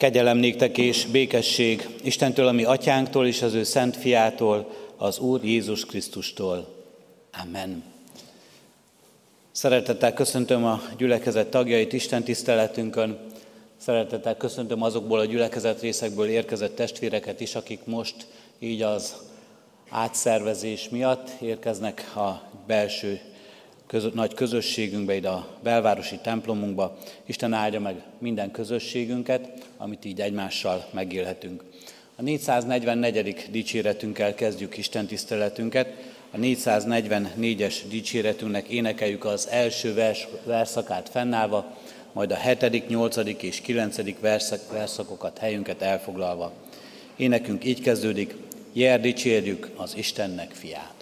[0.00, 5.86] Kegyelem néktek és békesség Istentől, ami atyánktól és az ő szent fiától, az Úr Jézus
[5.86, 6.68] Krisztustól.
[7.42, 7.82] Amen.
[9.52, 13.18] Szeretettel köszöntöm a gyülekezet tagjait Isten tiszteletünkön.
[13.76, 18.26] Szeretettel köszöntöm azokból a gyülekezet részekből érkezett testvéreket is, akik most
[18.58, 19.16] így az
[19.88, 23.20] átszervezés miatt érkeznek a belső
[23.90, 26.98] közö, nagy közösségünkbe, ide a belvárosi templomunkba.
[27.26, 31.64] Isten áldja meg minden közösségünket, amit így egymással megélhetünk.
[32.16, 33.46] A 444.
[33.50, 36.12] dicséretünkkel kezdjük Isten tiszteletünket.
[36.30, 41.76] A 444-es dicséretünknek énekeljük az első vers, verszakát fennállva,
[42.12, 43.16] majd a 7., 8.
[43.42, 44.20] és 9.
[44.20, 46.52] Verszak, verszakokat, helyünket elfoglalva.
[47.16, 48.34] Énekünk így kezdődik,
[48.72, 50.99] Jer dicsérjük az Istennek fiát.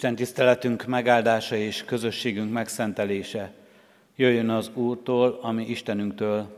[0.00, 3.52] Isten tiszteletünk megáldása és közösségünk megszentelése
[4.16, 6.56] jöjjön az Úrtól, ami Istenünktől,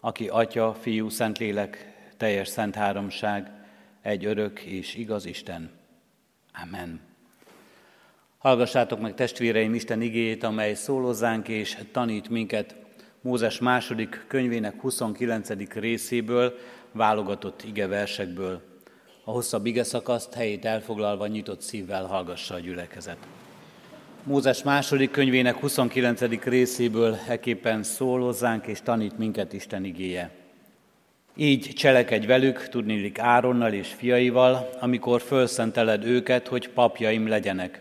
[0.00, 3.50] aki Atya, Fiú, Szentlélek, teljes szent háromság,
[4.02, 5.70] egy örök és igaz Isten.
[6.62, 7.00] Amen.
[8.38, 12.76] Hallgassátok meg testvéreim Isten igéjét, amely szólózzánk és tanít minket
[13.20, 15.72] Mózes második könyvének 29.
[15.74, 16.58] részéből,
[16.92, 18.73] válogatott ige versekből.
[19.26, 23.16] A hosszabb ige szakaszt helyét elfoglalva nyitott szívvel hallgassa a gyülekezet.
[24.22, 26.20] Mózes második könyvének 29.
[26.44, 30.30] részéből eképpen szól hozzánk és tanít minket Isten igéje.
[31.36, 37.80] Így cselekedj velük, tudnilik Áronnal és fiaival, amikor fölszenteled őket, hogy papjaim legyenek.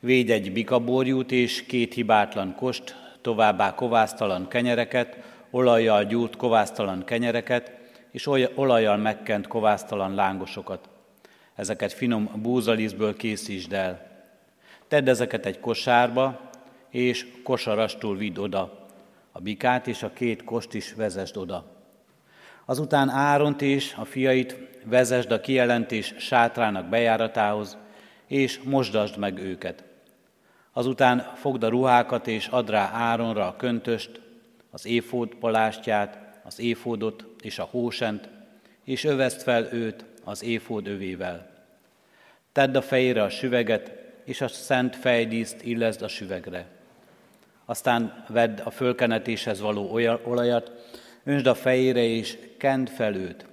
[0.00, 5.16] Védj egy bikaborjút és két hibátlan kost, továbbá kovásztalan kenyereket,
[5.50, 7.83] olajjal gyúrt kovásztalan kenyereket,
[8.14, 10.88] és olajjal megkent kovásztalan lángosokat.
[11.54, 14.06] Ezeket finom búzalisztből készítsd el.
[14.88, 16.50] Tedd ezeket egy kosárba,
[16.90, 18.86] és kosarastul vidd oda.
[19.32, 21.64] A bikát és a két kost is vezesd oda.
[22.64, 27.76] Azután Áront és a fiait vezesd a kijelentés sátrának bejáratához,
[28.26, 29.84] és mosdasd meg őket.
[30.72, 34.20] Azután fogd a ruhákat, és add rá Áronra a köntöst,
[34.70, 38.28] az éfód palástját, az éfódot és a hósent,
[38.84, 41.50] és övezd fel őt az éfód övével.
[42.52, 43.92] Tedd a fejére a süveget,
[44.24, 46.66] és a szent fejdíszt illeszd a süvegre.
[47.64, 50.72] Aztán vedd a fölkenetéshez való olajat,
[51.24, 53.46] önsd a fejére, és kend fel őt.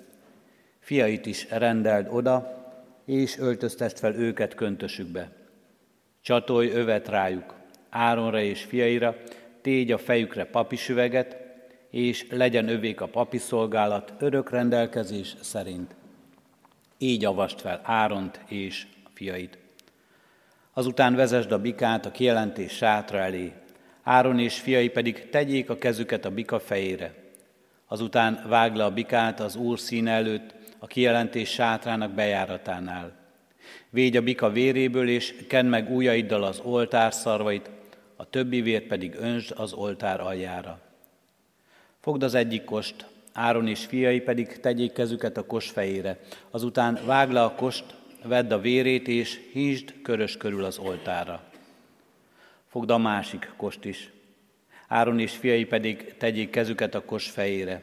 [0.79, 2.59] Fiait is rendeld oda,
[3.05, 5.31] és öltöztest fel őket köntösükbe.
[6.21, 7.55] Csatolj övet rájuk,
[7.89, 9.17] Áronra és fiaira,
[9.61, 11.37] tégy a fejükre papisüveget,
[11.91, 14.49] és legyen övék a papi szolgálat örök
[15.41, 15.95] szerint.
[16.97, 19.57] Így avast fel Áront és fiait.
[20.73, 23.53] Azután vezesd a bikát a kijelentés sátra elé,
[24.03, 27.13] Áron és fiai pedig tegyék a kezüket a bika fejére.
[27.87, 33.11] Azután vág le a bikát az Úr szín előtt, a kijelentés sátrának bejáratánál.
[33.89, 37.69] Védj a bika véréből, és ken meg ujjaiddal az oltár szarvait,
[38.15, 40.90] a többi vért pedig önsd az oltár aljára.
[42.01, 46.19] Fogd az egyik kost, Áron és fiai pedig tegyék kezüket a kos fejére.
[46.49, 47.85] Azután vág le a kost,
[48.23, 51.43] vedd a vérét, és hízd körös körül az oltára.
[52.67, 54.09] Fogd a másik kost is.
[54.87, 57.81] Áron és fiai pedig tegyék kezüket a kos fejére.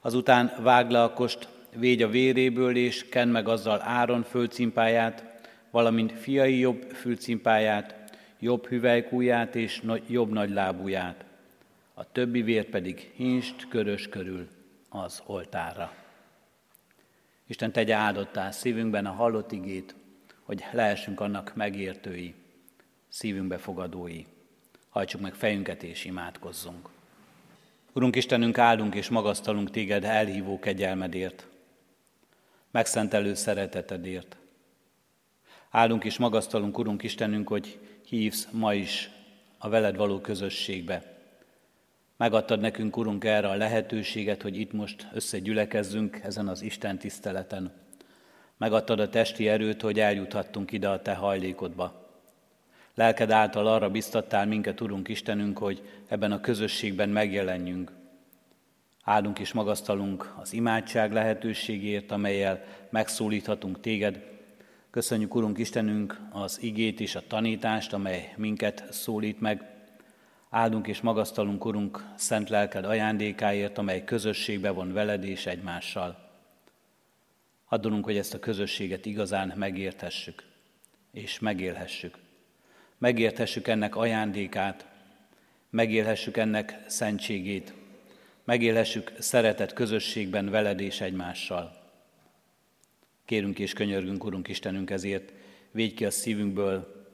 [0.00, 5.24] Azután vág le a kost, védj a véréből, és ken meg azzal Áron fölcimpáját,
[5.70, 7.94] valamint fiai jobb fülcimpáját,
[8.38, 11.24] jobb hüvelykúját és jobb nagy lábúját.
[11.94, 14.48] A többi vért pedig hinst körös körül
[14.88, 15.94] az oltárra.
[17.46, 19.94] Isten tegye áldottá szívünkben a hallott igét,
[20.42, 22.34] hogy lehessünk annak megértői,
[23.08, 24.24] szívünkbe fogadói.
[24.88, 26.88] Hajtsuk meg fejünket és imádkozzunk.
[27.92, 31.46] Urunk Istenünk, áldunk és magasztalunk téged elhívó kegyelmedért,
[32.70, 34.36] megszentelő szeretetedért.
[35.70, 39.10] Áldunk és magasztalunk, Urunk Istenünk, hogy hívsz ma is
[39.58, 41.13] a veled való közösségbe.
[42.16, 47.72] Megadtad nekünk, Urunk, erre a lehetőséget, hogy itt most összegyülekezzünk ezen az Isten tiszteleten.
[48.56, 52.08] Megadtad a testi erőt, hogy eljuthattunk ide a Te hajlékodba.
[52.94, 57.92] Lelked által arra biztattál minket, Urunk Istenünk, hogy ebben a közösségben megjelenjünk.
[59.02, 64.22] Áldunk és magasztalunk az imádság lehetőségért, amelyel megszólíthatunk Téged.
[64.90, 69.73] Köszönjük, Urunk Istenünk, az igét és a tanítást, amely minket szólít meg.
[70.54, 76.30] Áldunk és magasztalunk, Urunk, szent lelked ajándékáért, amely közösségbe von veled és egymással.
[77.68, 80.42] Addulunk, hogy ezt a közösséget igazán megérthessük
[81.12, 82.18] és megélhessük
[82.98, 84.86] megérthessük ennek ajándékát,
[85.70, 87.74] megélhessük ennek szentségét,
[88.44, 91.76] megélhessük szeretet közösségben veled és egymással.
[93.24, 95.32] Kérünk és könyörgünk, Urunk Istenünk, ezért
[95.70, 97.06] védj ki a szívünkből,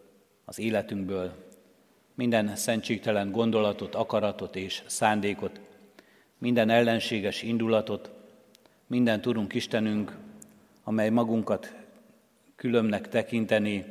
[0.45, 1.50] az életünkből
[2.21, 5.61] minden szentségtelen gondolatot, akaratot és szándékot,
[6.39, 8.11] minden ellenséges indulatot,
[8.87, 10.17] minden Urunk Istenünk,
[10.85, 11.75] amely magunkat
[12.57, 13.85] különnek tekinteni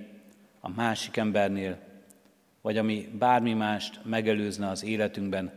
[0.59, 1.77] a másik embernél,
[2.62, 5.51] vagy ami bármi mást megelőzne az életünkben,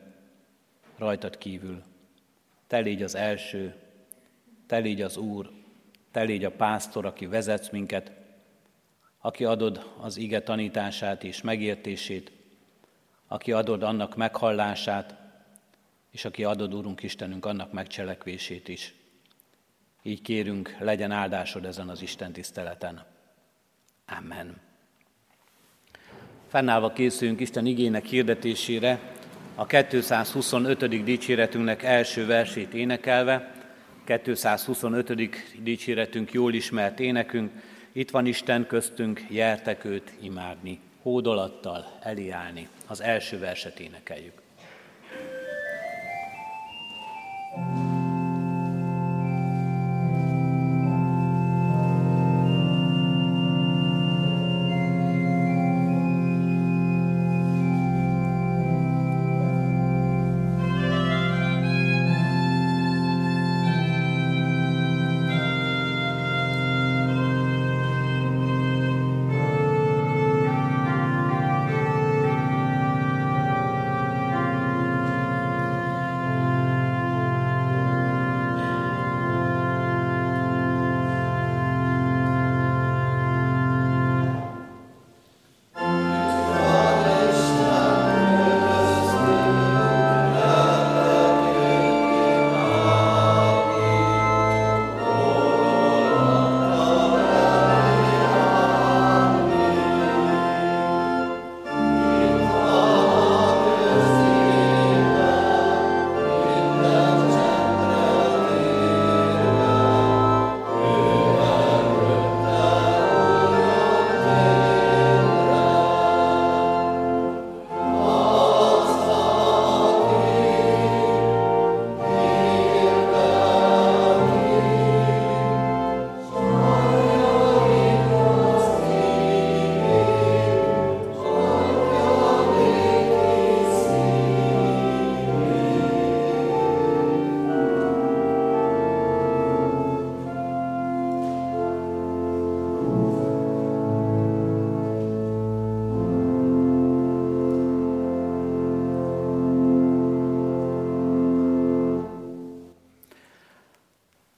[0.99, 1.83] rajtad kívül.
[2.67, 3.75] Te légy az első,
[4.67, 5.51] te légy az Úr,
[6.11, 8.13] te légy a pásztor, aki vezetsz minket,
[9.21, 12.41] aki adod az ige tanítását és megértését,
[13.33, 15.15] aki adod annak meghallását,
[16.11, 18.95] és aki adod, Úrunk Istenünk, annak megcselekvését is.
[20.03, 23.05] Így kérünk, legyen áldásod ezen az Isten tiszteleten.
[24.19, 24.61] Amen.
[26.49, 29.01] Fennállva készülünk Isten igének hirdetésére,
[29.55, 31.05] a 225.
[31.05, 33.55] dicséretünknek első versét énekelve,
[34.05, 35.63] 225.
[35.63, 37.51] dicséretünk jól ismert énekünk,
[37.93, 42.69] itt van Isten köztünk, jertek őt imádni, hódolattal eliállni.
[42.87, 44.42] Az első verset énekeljük.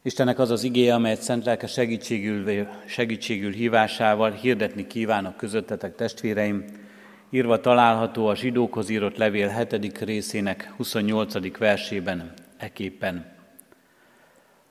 [0.06, 6.64] Istennek az az igéje, amelyet szent lelke segítségül, segítségül hívásával hirdetni kívánok közöttetek testvéreim,
[7.30, 9.98] írva található a zsidókhoz írott levél 7.
[9.98, 11.58] részének 28.
[11.58, 13.32] versében, eképpen.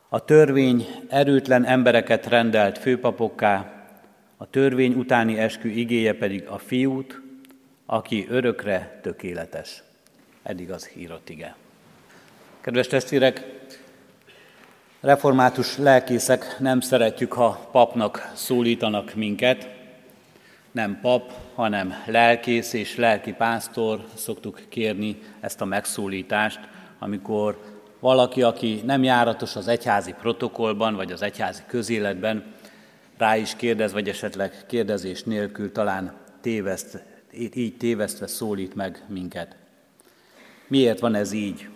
[0.10, 3.86] A törvény erőtlen embereket rendelt főpapokká,
[4.38, 7.22] a törvény utáni eskü igéje pedig a fiút,
[7.86, 9.84] aki örökre tökéletes.
[10.44, 11.56] Eddig az írott ige.
[12.62, 13.63] Kedves testvérek,
[15.04, 19.70] Református lelkészek nem szeretjük, ha papnak szólítanak minket.
[20.72, 26.60] Nem pap, hanem lelkész és lelki pásztor szoktuk kérni ezt a megszólítást,
[27.00, 27.62] amikor
[28.00, 32.44] valaki, aki nem járatos az egyházi protokollban, vagy az egyházi közéletben,
[33.18, 37.04] rá is kérdez, vagy esetleg kérdezés nélkül talán téveszt,
[37.54, 39.56] így tévesztve szólít meg minket.
[40.68, 41.70] Miért van ez így?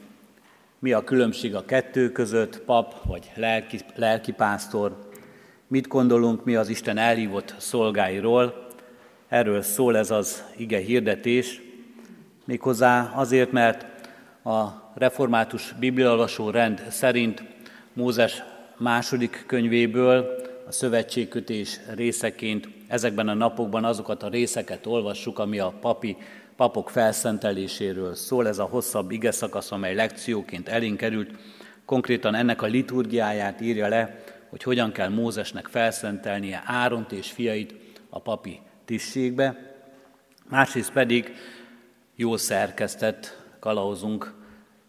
[0.80, 5.10] Mi a különbség a kettő között, pap vagy lelki, lelkipásztor?
[5.68, 8.68] Mit gondolunk mi az Isten elhívott szolgáiról?
[9.28, 11.62] Erről szól ez az ige hirdetés,
[12.46, 13.86] méghozzá azért, mert
[14.44, 14.66] a
[14.96, 17.44] református bibliolvasó rend szerint
[17.94, 18.44] Mózes
[18.78, 26.18] második könyvéből a szövetségkötés részeként ezekben a napokban azokat a részeket olvassuk, ami a papi
[26.56, 31.32] papok felszenteléséről szól, ez a hosszabb ige szakasz, amely lekcióként elénk került,
[31.86, 37.76] konkrétan ennek a liturgiáját írja le, hogy hogyan kell Mózesnek felszentelnie Áront és fiait
[38.10, 39.76] a papi tisztségbe,
[40.50, 41.36] másrészt pedig
[42.16, 44.34] jó szerkesztett kalauzunk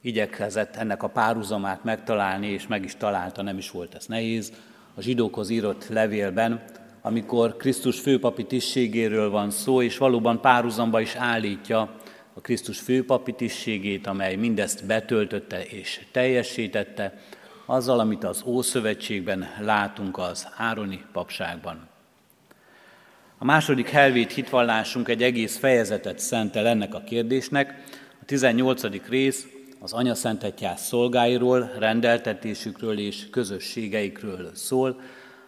[0.02, 4.52] igyekezett ennek a párhuzamát megtalálni, és meg is találta, nem is volt ez nehéz.
[4.98, 6.62] A zsidókhoz írott levélben
[7.02, 11.96] amikor Krisztus főpapi tisztségéről van szó, és valóban párhuzamba is állítja
[12.34, 17.18] a Krisztus főpapi tisztségét, amely mindezt betöltötte és teljesítette,
[17.66, 21.88] azzal, amit az Ószövetségben látunk az Ároni papságban.
[23.38, 27.82] A második helvét hitvallásunk egy egész fejezetet szentel ennek a kérdésnek.
[28.20, 29.08] A 18.
[29.08, 29.46] rész
[29.80, 35.00] az Anya Egyház szolgáiról, rendeltetésükről és közösségeikről szól,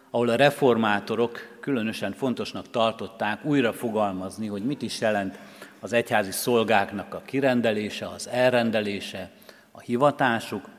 [0.09, 5.39] ahol a reformátorok különösen fontosnak tartották újra fogalmazni, hogy mit is jelent
[5.79, 9.31] az egyházi szolgáknak a kirendelése, az elrendelése,
[9.71, 10.69] a hivatásuk,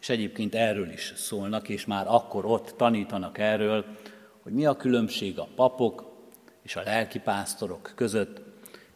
[0.00, 3.84] és egyébként erről is szólnak, és már akkor ott tanítanak erről,
[4.42, 6.16] hogy mi a különbség a papok
[6.62, 8.40] és a lelkipásztorok között,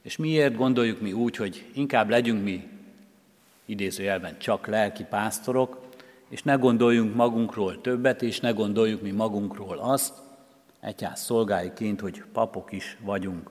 [0.02, 2.71] és miért gondoljuk mi úgy, hogy inkább legyünk mi
[3.64, 5.80] idézőjelben csak lelkipásztorok,
[6.28, 10.14] és ne gondoljunk magunkról többet, és ne gondoljuk mi magunkról azt,
[10.80, 13.50] egyház szolgáiként, hogy papok is vagyunk.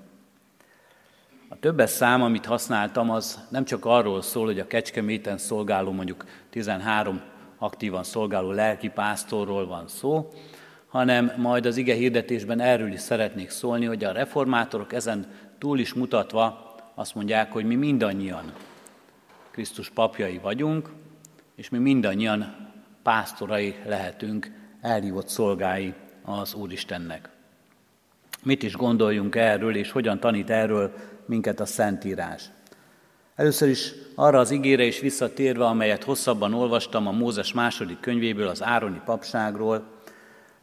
[1.50, 6.26] A többes szám, amit használtam, az nem csak arról szól, hogy a Kecskeméten szolgáló mondjuk
[6.50, 7.22] 13
[7.58, 10.30] aktívan szolgáló lelki pásztorról van szó,
[10.88, 15.26] hanem majd az ige hirdetésben erről is szeretnék szólni, hogy a reformátorok ezen
[15.58, 18.54] túl is mutatva azt mondják, hogy mi mindannyian
[19.52, 20.90] Krisztus papjai vagyunk,
[21.56, 22.72] és mi mindannyian
[23.04, 27.30] pásztorai lehetünk, elhívott szolgái az Úristennek.
[28.44, 30.94] Mit is gondoljunk erről, és hogyan tanít erről
[31.26, 32.50] minket a Szentírás?
[33.36, 38.64] Először is arra az ígére is visszatérve, amelyet hosszabban olvastam a Mózes második könyvéből, az
[38.64, 39.84] Ároni papságról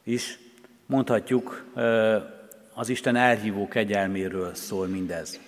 [0.05, 0.39] is,
[0.87, 1.73] mondhatjuk,
[2.75, 5.41] az Isten elhívó kegyelméről szól mindez.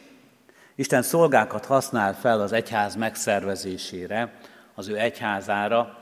[0.80, 4.32] Isten szolgákat használ fel az egyház megszervezésére,
[4.74, 6.00] az ő egyházára,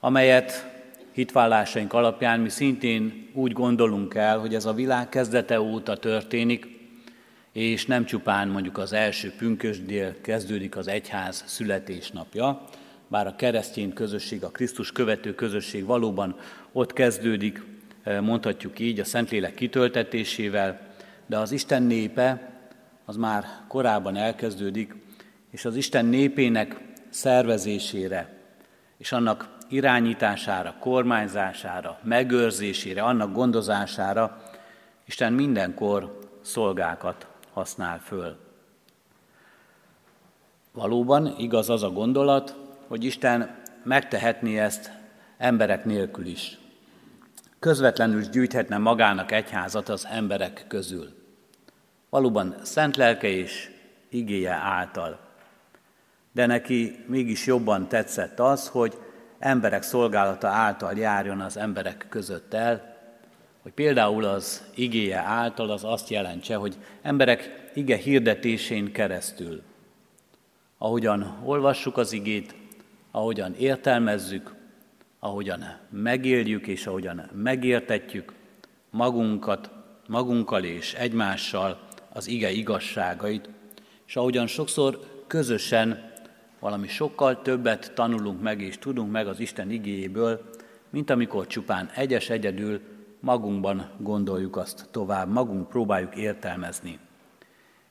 [0.00, 0.66] amelyet
[1.12, 6.66] hitvállásaink alapján mi szintén úgy gondolunk el, hogy ez a világ kezdete óta történik,
[7.52, 12.64] és nem csupán mondjuk az első pünkösdél kezdődik az egyház születésnapja,
[13.08, 16.36] bár a keresztény közösség, a Krisztus követő közösség valóban
[16.72, 17.62] ott kezdődik,
[18.02, 20.80] eh, mondhatjuk így, a Szentlélek kitöltetésével,
[21.26, 22.56] de az Isten népe
[23.08, 24.94] az már korábban elkezdődik,
[25.50, 28.38] és az Isten népének szervezésére
[28.96, 34.42] és annak irányítására, kormányzására, megőrzésére, annak gondozására
[35.04, 38.36] Isten mindenkor szolgákat használ föl.
[40.72, 44.92] Valóban igaz az a gondolat, hogy Isten megtehetné ezt
[45.38, 46.58] emberek nélkül is.
[47.58, 51.17] Közvetlenül is gyűjthetne magának egyházat az emberek közül.
[52.10, 53.70] Valóban szent lelke és
[54.08, 55.18] igéje által.
[56.32, 58.98] De neki mégis jobban tetszett az, hogy
[59.38, 62.96] emberek szolgálata által járjon az emberek között el,
[63.62, 69.62] hogy például az igéje által az azt jelentse, hogy emberek ige hirdetésén keresztül,
[70.78, 72.54] ahogyan olvassuk az igét,
[73.10, 74.54] ahogyan értelmezzük,
[75.18, 78.32] ahogyan megéljük és ahogyan megértetjük
[78.90, 79.70] magunkat,
[80.06, 83.48] magunkkal és egymással az ige igazságait,
[84.06, 86.12] és ahogyan sokszor közösen
[86.60, 90.50] valami sokkal többet tanulunk meg és tudunk meg az Isten igéjéből,
[90.90, 92.80] mint amikor csupán egyes egyedül
[93.20, 96.98] magunkban gondoljuk azt tovább, magunk próbáljuk értelmezni.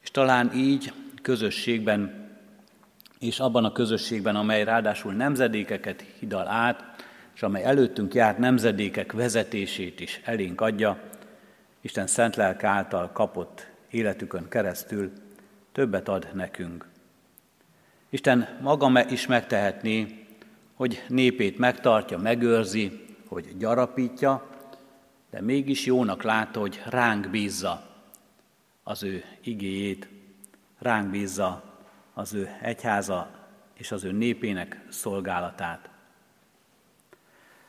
[0.03, 2.25] És talán így közösségben,
[3.19, 6.83] és abban a közösségben, amely ráadásul nemzedékeket hidal át,
[7.35, 10.99] és amely előttünk járt nemzedékek vezetését is elénk adja,
[11.81, 15.11] Isten szent lelke által kapott életükön keresztül
[15.71, 16.85] többet ad nekünk.
[18.09, 20.25] Isten maga is megtehetné,
[20.73, 24.47] hogy népét megtartja, megőrzi, hogy gyarapítja,
[25.29, 27.83] de mégis jónak látta, hogy ránk bízza
[28.83, 30.07] az ő igéjét,
[30.79, 31.63] ránk bízza
[32.13, 33.29] az ő egyháza
[33.73, 35.89] és az ő népének szolgálatát.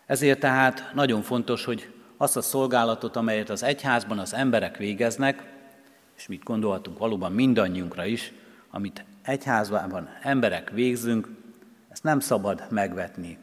[0.07, 5.58] Ezért tehát nagyon fontos, hogy azt a szolgálatot, amelyet az egyházban az emberek végeznek,
[6.19, 8.33] és mit gondolhatunk valóban mindannyiunkra is,
[8.71, 11.29] amit egyházban emberek végzünk,
[11.89, 13.39] ezt nem szabad megvetni.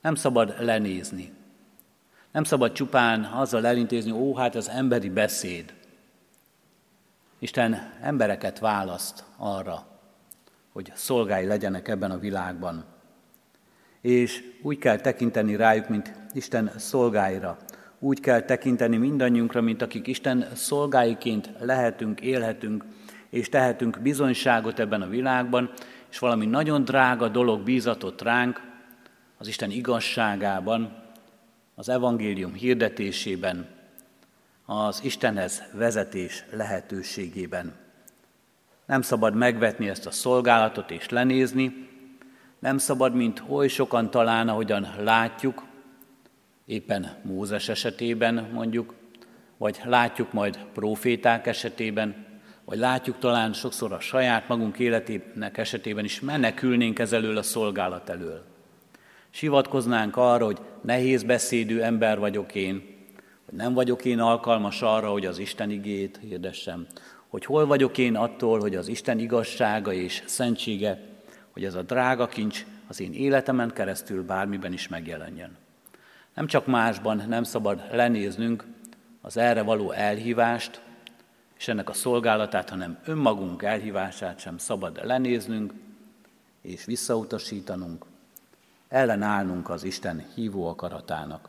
[0.00, 1.32] Nem szabad lenézni.
[2.32, 5.74] Nem szabad csupán azzal elintézni, ó, hát az emberi beszéd.
[7.38, 9.86] Isten embereket választ arra,
[10.72, 12.84] hogy szolgái legyenek ebben a világban.
[14.00, 17.58] És úgy kell tekinteni rájuk, mint Isten szolgáira.
[17.98, 22.84] Úgy kell tekinteni mindannyiunkra, mint akik Isten szolgáiként lehetünk, élhetünk,
[23.30, 25.70] és tehetünk bizonyságot ebben a világban,
[26.10, 28.60] és valami nagyon drága dolog bízatott ránk
[29.38, 31.04] az Isten igazságában,
[31.74, 33.66] az evangélium hirdetésében,
[34.66, 37.74] az Istenhez vezetés lehetőségében.
[38.86, 41.88] Nem szabad megvetni ezt a szolgálatot és lenézni,
[42.58, 45.65] nem szabad, mint oly sokan talán, ahogyan látjuk,
[46.66, 48.94] éppen Mózes esetében mondjuk,
[49.56, 52.26] vagy látjuk majd proféták esetében,
[52.64, 58.08] vagy látjuk talán sokszor a saját magunk életének esetében is menekülnénk ez elől a szolgálat
[58.08, 58.44] elől.
[59.30, 62.82] Sivatkoznánk arra, hogy nehéz beszédű ember vagyok én,
[63.44, 66.86] hogy nem vagyok én alkalmas arra, hogy az Isten igét hirdessem,
[67.28, 71.00] hogy hol vagyok én attól, hogy az Isten igazsága és szentsége,
[71.50, 75.56] hogy ez a drága kincs az én életemen keresztül bármiben is megjelenjen.
[76.36, 78.64] Nem csak másban nem szabad lenéznünk
[79.20, 80.80] az erre való elhívást,
[81.58, 85.72] és ennek a szolgálatát, hanem önmagunk elhívását sem szabad lenéznünk
[86.60, 88.04] és visszautasítanunk,
[88.88, 91.48] ellenállnunk az Isten hívó akaratának.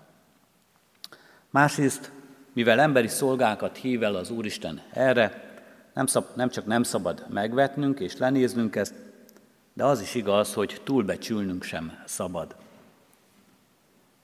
[1.50, 2.12] Másrészt,
[2.54, 5.60] mivel emberi szolgákat hív el az Úristen erre,
[5.94, 8.94] nem, szab, nem csak nem szabad megvetnünk és lenéznünk ezt,
[9.74, 12.56] de az is igaz, hogy túlbecsülnünk sem szabad.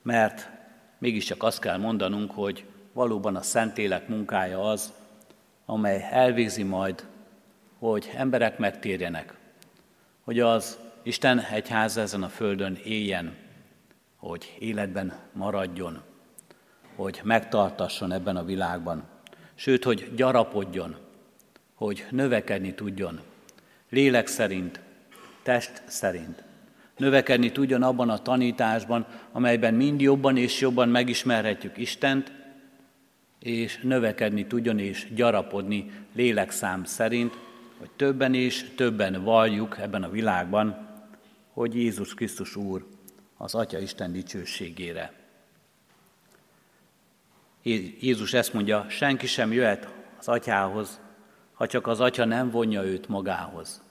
[0.04, 0.50] Mert
[0.98, 4.92] mégiscsak azt kell mondanunk, hogy valóban a Szentlélek munkája az,
[5.66, 7.06] amely elvégzi majd,
[7.78, 9.34] hogy emberek megtérjenek,
[10.24, 13.36] hogy az Isten egyháza ezen a földön éljen,
[14.16, 16.02] hogy életben maradjon,
[16.96, 19.04] hogy megtartasson ebben a világban,
[19.54, 20.96] sőt, hogy gyarapodjon,
[21.74, 23.20] hogy növekedni tudjon,
[23.88, 24.80] lélek szerint,
[25.42, 26.44] test szerint.
[26.96, 32.32] Növekedni tudjon abban a tanításban, amelyben mind jobban és jobban megismerhetjük Istent,
[33.38, 37.38] és növekedni tudjon és gyarapodni lélekszám szerint,
[37.78, 40.88] hogy többen és többen valljuk ebben a világban,
[41.52, 42.86] hogy Jézus Krisztus Úr
[43.36, 45.12] az Atya Isten dicsőségére.
[48.00, 51.00] Jézus ezt mondja, senki sem jöhet az atyához,
[51.52, 53.83] ha csak az atya nem vonja őt magához.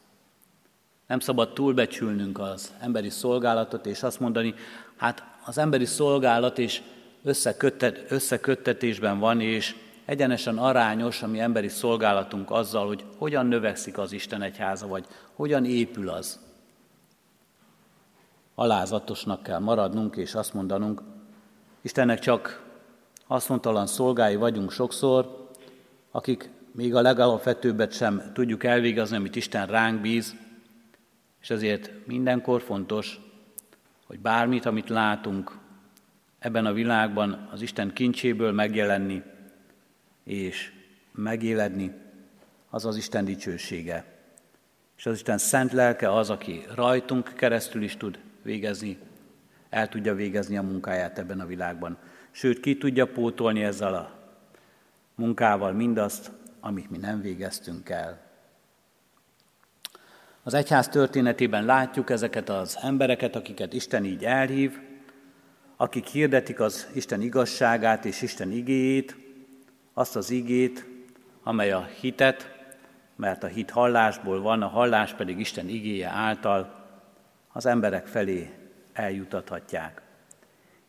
[1.13, 4.53] Nem szabad túlbecsülnünk az emberi szolgálatot, és azt mondani,
[4.95, 6.81] hát az emberi szolgálat és
[7.23, 14.11] összeköttet, összeköttetésben van, és egyenesen arányos a mi emberi szolgálatunk azzal, hogy hogyan növekszik az
[14.11, 16.39] Isten egyháza, vagy hogyan épül az.
[18.55, 21.01] Alázatosnak kell maradnunk, és azt mondanunk,
[21.81, 22.63] Istennek csak
[23.27, 25.49] haszontalan szolgái vagyunk sokszor,
[26.11, 30.35] akik még a legalapvetőbbet sem tudjuk elvégezni, amit Isten ránk bíz,
[31.43, 33.19] és ezért mindenkor fontos,
[34.05, 35.57] hogy bármit, amit látunk
[36.39, 39.23] ebben a világban, az Isten kincséből megjelenni
[40.23, 40.71] és
[41.11, 41.93] megéledni,
[42.69, 44.05] az az Isten dicsősége.
[44.97, 48.97] És az Isten szent lelke az, aki rajtunk keresztül is tud végezni,
[49.69, 51.97] el tudja végezni a munkáját ebben a világban.
[52.31, 54.19] Sőt, ki tudja pótolni ezzel a
[55.15, 58.32] munkával mindazt, amit mi nem végeztünk el.
[60.45, 64.79] Az egyház történetében látjuk ezeket az embereket, akiket Isten így elhív,
[65.77, 69.15] akik hirdetik az Isten igazságát és Isten igéjét,
[69.93, 70.85] azt az igét,
[71.43, 72.51] amely a hitet,
[73.15, 76.73] mert a hit hallásból van, a hallás pedig Isten igéje által
[77.53, 78.49] az emberek felé
[78.93, 80.01] eljutathatják.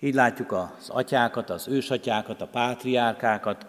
[0.00, 3.66] Így látjuk az atyákat, az ősatyákat, a pátriárkákat,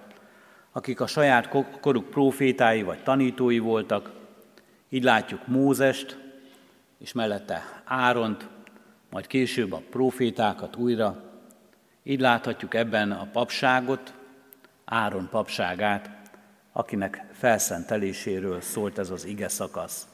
[0.72, 1.50] akik a saját
[1.82, 4.12] koruk profétái vagy tanítói voltak.
[4.90, 6.18] Így látjuk Mózest,
[6.98, 8.48] és mellette Áront,
[9.10, 11.24] majd később a profétákat újra.
[12.04, 14.14] Így láthatjuk ebben a papságot,
[14.86, 16.10] Áron papságát,
[16.72, 20.08] akinek felszenteléséről szólt ez az ige szakasz.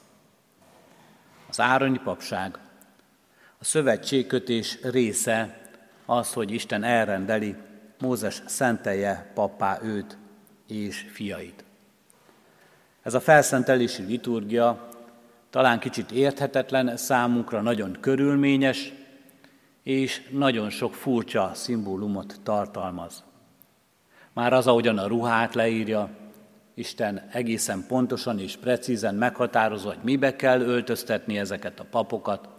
[1.50, 2.58] Az ároni papság,
[3.58, 5.62] a szövetségkötés része
[6.06, 7.56] az, hogy Isten elrendeli,
[8.00, 10.18] Mózes szentelje pappá őt
[10.68, 11.61] és fiait.
[13.02, 14.90] Ez a felszentelési liturgia
[15.50, 18.94] talán kicsit érthetetlen számunkra, nagyon körülményes,
[19.84, 23.24] és nagyon sok furcsa szimbólumot tartalmaz.
[24.34, 26.10] Már az, ahogyan a ruhát leírja,
[26.74, 32.50] Isten egészen pontosan és precízen meghatározza, hogy mibe kell öltöztetni ezeket a papokat,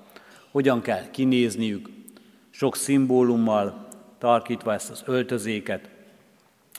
[0.50, 1.88] hogyan kell kinézniük,
[2.50, 5.88] sok szimbólummal tarkítva ezt az öltözéket,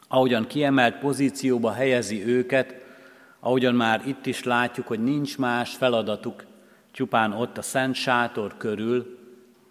[0.08, 2.83] ahogyan kiemelt pozícióba helyezi őket,
[3.45, 6.45] ahogyan már itt is látjuk, hogy nincs más feladatuk,
[6.91, 9.19] csupán ott a Szent Sátor körül,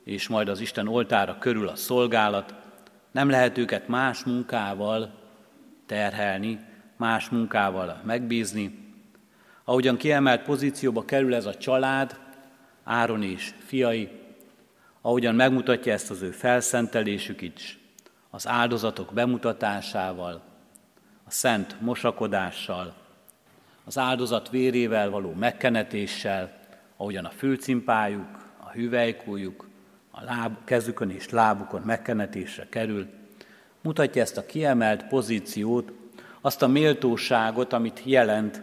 [0.04, 2.54] és majd az Isten oltára körül a szolgálat,
[3.10, 5.10] nem lehet őket más munkával
[5.86, 6.60] terhelni,
[6.96, 8.94] más munkával megbízni.
[9.64, 12.20] Ahogyan kiemelt pozícióba kerül ez a család,
[12.84, 14.08] Áron és fiai,
[15.00, 17.78] ahogyan megmutatja ezt az ő felszentelésük is,
[18.30, 20.42] az áldozatok bemutatásával,
[21.24, 23.00] a szent mosakodással,
[23.84, 26.60] az áldozat vérével való megkenetéssel,
[26.96, 29.68] ahogyan a fülcimpájuk, a hüvelykújuk,
[30.10, 33.06] a láb, kezükön és lábukon megkenetésre kerül,
[33.80, 35.92] mutatja ezt a kiemelt pozíciót,
[36.40, 38.62] azt a méltóságot, amit jelent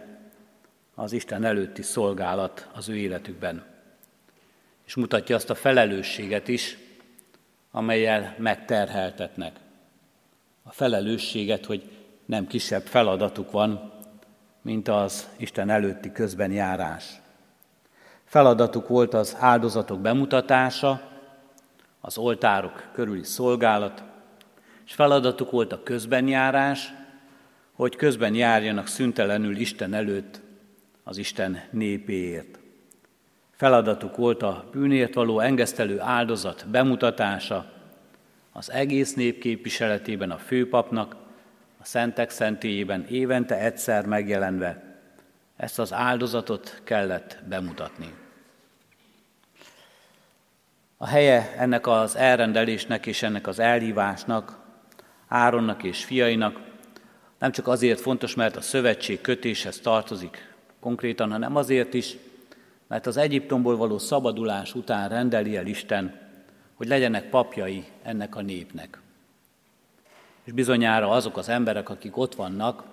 [0.95, 3.63] az Isten előtti szolgálat az ő életükben.
[4.85, 6.77] És mutatja azt a felelősséget is,
[7.71, 9.59] amelyel megterheltetnek.
[10.63, 11.83] A felelősséget, hogy
[12.25, 13.98] nem kisebb feladatuk van,
[14.61, 17.21] mint az Isten előtti közben járás.
[18.25, 21.01] Feladatuk volt az áldozatok bemutatása,
[22.01, 24.03] az oltárok körüli szolgálat,
[24.85, 26.93] és feladatuk volt a közbenjárás,
[27.73, 30.41] hogy közben járjanak szüntelenül Isten előtt
[31.03, 32.59] az Isten népéért.
[33.55, 37.71] Feladatuk volt a bűnért való engesztelő áldozat bemutatása,
[38.51, 41.15] az egész nép képviseletében a főpapnak,
[41.81, 44.83] a szentek szentélyében évente egyszer megjelenve,
[45.57, 48.13] ezt az áldozatot kellett bemutatni.
[50.97, 54.57] A helye ennek az elrendelésnek és ennek az elhívásnak,
[55.27, 56.59] Áronnak és fiainak
[57.39, 62.17] nem csak azért fontos, mert a szövetség kötéshez tartozik konkrétan, hanem azért is,
[62.87, 66.19] mert az Egyiptomból való szabadulás után rendeli el Isten,
[66.73, 68.99] hogy legyenek papjai ennek a népnek.
[70.49, 72.83] És bizonyára azok az emberek, akik ott vannak,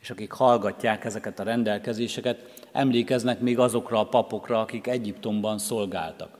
[0.00, 6.38] és akik hallgatják ezeket a rendelkezéseket, emlékeznek még azokra a papokra, akik Egyiptomban szolgáltak.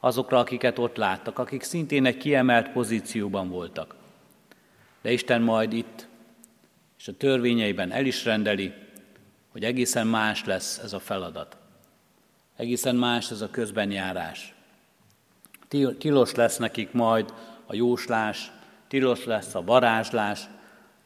[0.00, 3.94] Azokra, akiket ott láttak, akik szintén egy kiemelt pozícióban voltak.
[5.02, 6.06] De Isten majd itt,
[6.98, 8.72] és a törvényeiben el is rendeli,
[9.48, 11.56] hogy egészen más lesz ez a feladat.
[12.56, 14.54] Egészen más ez a közbenjárás.
[15.98, 17.34] Tilos lesz nekik majd
[17.66, 18.54] a jóslás,
[18.88, 20.40] tilos lesz a varázslás,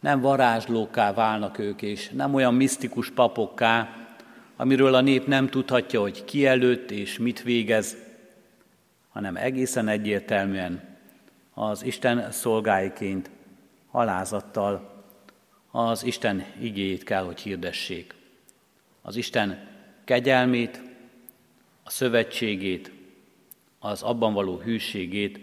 [0.00, 3.94] nem varázslóká válnak ők, és nem olyan misztikus papokká,
[4.56, 7.96] amiről a nép nem tudhatja, hogy ki előtt és mit végez,
[9.08, 10.98] hanem egészen egyértelműen
[11.54, 13.30] az Isten szolgáiként,
[13.90, 15.04] alázattal
[15.70, 18.14] az Isten igéjét kell, hogy hirdessék.
[19.02, 19.68] Az Isten
[20.04, 20.82] kegyelmét,
[21.82, 22.92] a szövetségét,
[23.78, 25.40] az abban való hűségét,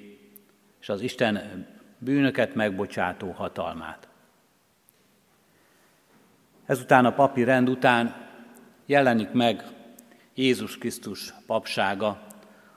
[0.82, 1.66] és az Isten
[1.98, 4.08] bűnöket megbocsátó hatalmát.
[6.66, 8.16] Ezután a papi rend után
[8.86, 9.64] jelenik meg
[10.34, 12.22] Jézus Krisztus papsága,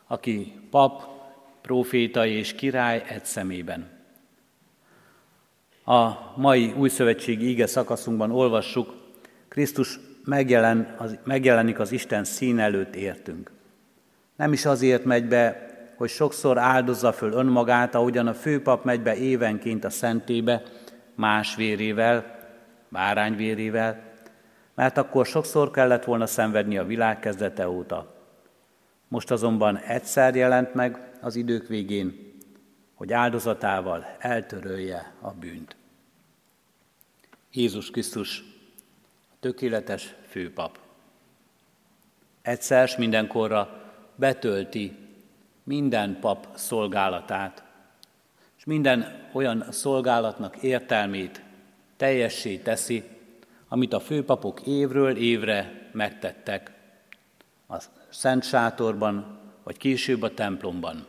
[0.06, 1.02] aki pap,
[1.60, 3.88] proféta és király egy szemében.
[5.84, 8.94] A mai újszövetségi íge szakaszunkban olvassuk,
[9.48, 13.50] Krisztus megjelen, az, megjelenik az Isten szín előtt értünk.
[14.36, 15.69] Nem is azért megy be,
[16.00, 20.62] hogy sokszor áldozza föl önmagát, ahogyan a főpap megy be évenként a szentébe,
[21.14, 22.38] más vérével,
[22.88, 24.02] bárányvérével,
[24.74, 28.14] mert akkor sokszor kellett volna szenvedni a világ kezdete óta.
[29.08, 32.34] Most azonban egyszer jelent meg az idők végén,
[32.94, 35.76] hogy áldozatával eltörölje a bűnt.
[37.52, 38.44] Jézus Krisztus,
[39.30, 40.78] a tökéletes főpap.
[42.42, 43.82] Egyszer mindenkorra
[44.14, 44.99] betölti
[45.70, 47.64] minden pap szolgálatát,
[48.58, 51.42] és minden olyan szolgálatnak értelmét
[51.96, 53.04] teljessé teszi,
[53.68, 56.72] amit a főpapok évről évre megtettek
[57.68, 61.06] a Szent Sátorban, vagy később a templomban.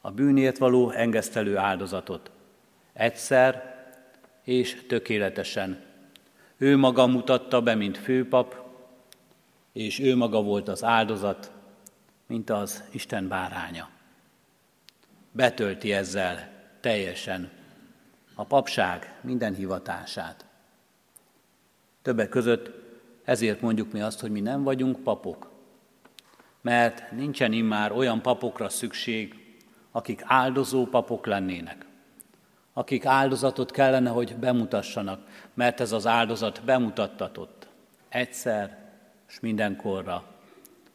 [0.00, 2.30] A bűnért való engesztelő áldozatot
[2.92, 3.74] egyszer
[4.42, 5.82] és tökéletesen.
[6.56, 8.64] Ő maga mutatta be, mint főpap,
[9.72, 11.54] és ő maga volt az áldozat,
[12.26, 13.88] mint az Isten báránya.
[15.32, 17.50] Betölti ezzel teljesen
[18.34, 20.44] a papság minden hivatását.
[22.02, 22.70] Többek között
[23.24, 25.50] ezért mondjuk mi azt, hogy mi nem vagyunk papok,
[26.60, 29.54] mert nincsen immár olyan papokra szükség,
[29.90, 31.86] akik áldozó papok lennének,
[32.72, 37.68] akik áldozatot kellene, hogy bemutassanak, mert ez az áldozat bemutattatott
[38.08, 38.84] egyszer
[39.28, 40.24] és mindenkorra,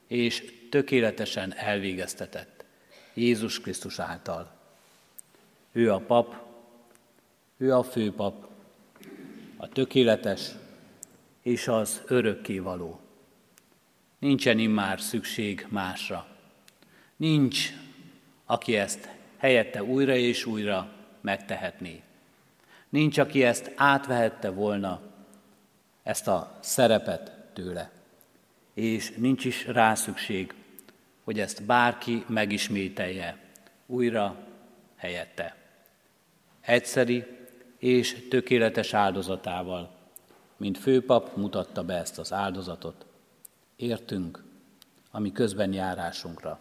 [0.08, 2.66] és tökéletesen elvégeztetett
[3.14, 4.52] Jézus Krisztus által.
[5.72, 6.36] Ő a pap,
[7.58, 8.48] ő a főpap,
[9.58, 10.50] a tökéletes
[11.42, 13.00] és az örökkévaló.
[14.20, 16.28] Nincsen immár szükség másra.
[17.16, 17.70] Nincs,
[18.46, 22.02] aki ezt helyette újra és újra megtehetné.
[22.90, 25.02] Nincs, aki ezt átvehette volna,
[26.04, 27.92] ezt a szerepet tőle.
[28.74, 30.54] És nincs is rá szükség,
[31.32, 33.38] hogy ezt bárki megismételje
[33.86, 34.36] újra
[34.96, 35.56] helyette.
[36.62, 37.26] Egyszeri
[37.78, 39.92] és tökéletes áldozatával,
[40.58, 43.06] mint főpap mutatta be ezt az áldozatot.
[43.76, 44.44] Értünk,
[45.12, 46.60] ami közben járásunkra.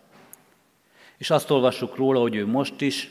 [1.16, 3.10] És azt olvassuk róla, hogy ő most is,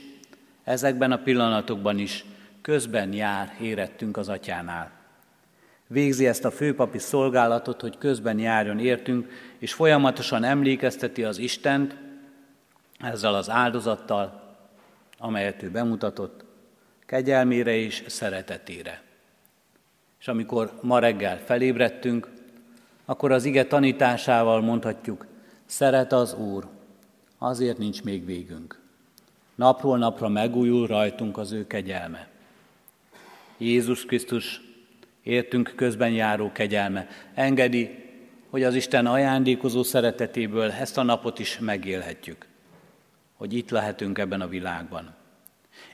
[0.63, 2.25] ezekben a pillanatokban is
[2.61, 4.98] közben jár érettünk az atyánál.
[5.91, 11.95] Végzi ezt a főpapi szolgálatot, hogy közben járjon értünk, és folyamatosan emlékezteti az Istent
[12.99, 14.57] ezzel az áldozattal,
[15.17, 16.45] amelyet ő bemutatott,
[17.05, 19.01] kegyelmére és szeretetére.
[20.19, 22.29] És amikor ma reggel felébredtünk,
[23.05, 25.25] akkor az ige tanításával mondhatjuk,
[25.65, 26.67] szeret az Úr,
[27.37, 28.79] azért nincs még végünk.
[29.55, 32.27] Napról napra megújul rajtunk az ő kegyelme.
[33.57, 34.68] Jézus Krisztus
[35.29, 37.07] értünk közben járó kegyelme.
[37.33, 37.89] Engedi,
[38.49, 42.45] hogy az Isten ajándékozó szeretetéből ezt a napot is megélhetjük,
[43.33, 45.15] hogy itt lehetünk ebben a világban.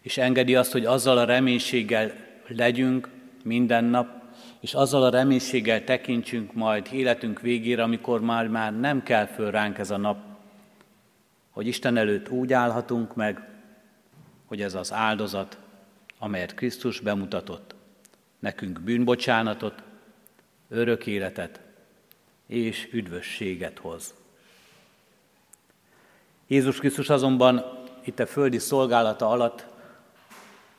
[0.01, 2.11] És engedi azt, hogy azzal a reménységgel
[2.47, 3.09] legyünk
[3.43, 4.23] minden nap,
[4.59, 9.77] és azzal a reménységgel tekintsünk majd életünk végére, amikor már, már nem kell föl ránk
[9.77, 10.17] ez a nap,
[11.49, 13.47] hogy Isten előtt úgy állhatunk meg,
[14.45, 15.57] hogy ez az áldozat,
[16.19, 17.74] amelyet Krisztus bemutatott,
[18.45, 19.84] nekünk bűnbocsánatot,
[20.69, 21.60] örök életet
[22.47, 24.13] és üdvösséget hoz.
[26.47, 27.65] Jézus Krisztus azonban
[28.03, 29.65] itt a földi szolgálata alatt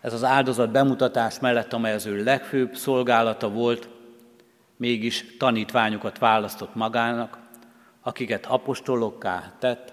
[0.01, 3.89] ez az áldozat bemutatás mellett, amely az ő legfőbb szolgálata volt,
[4.77, 7.39] mégis tanítványokat választott magának,
[8.01, 9.93] akiket apostolokká tett,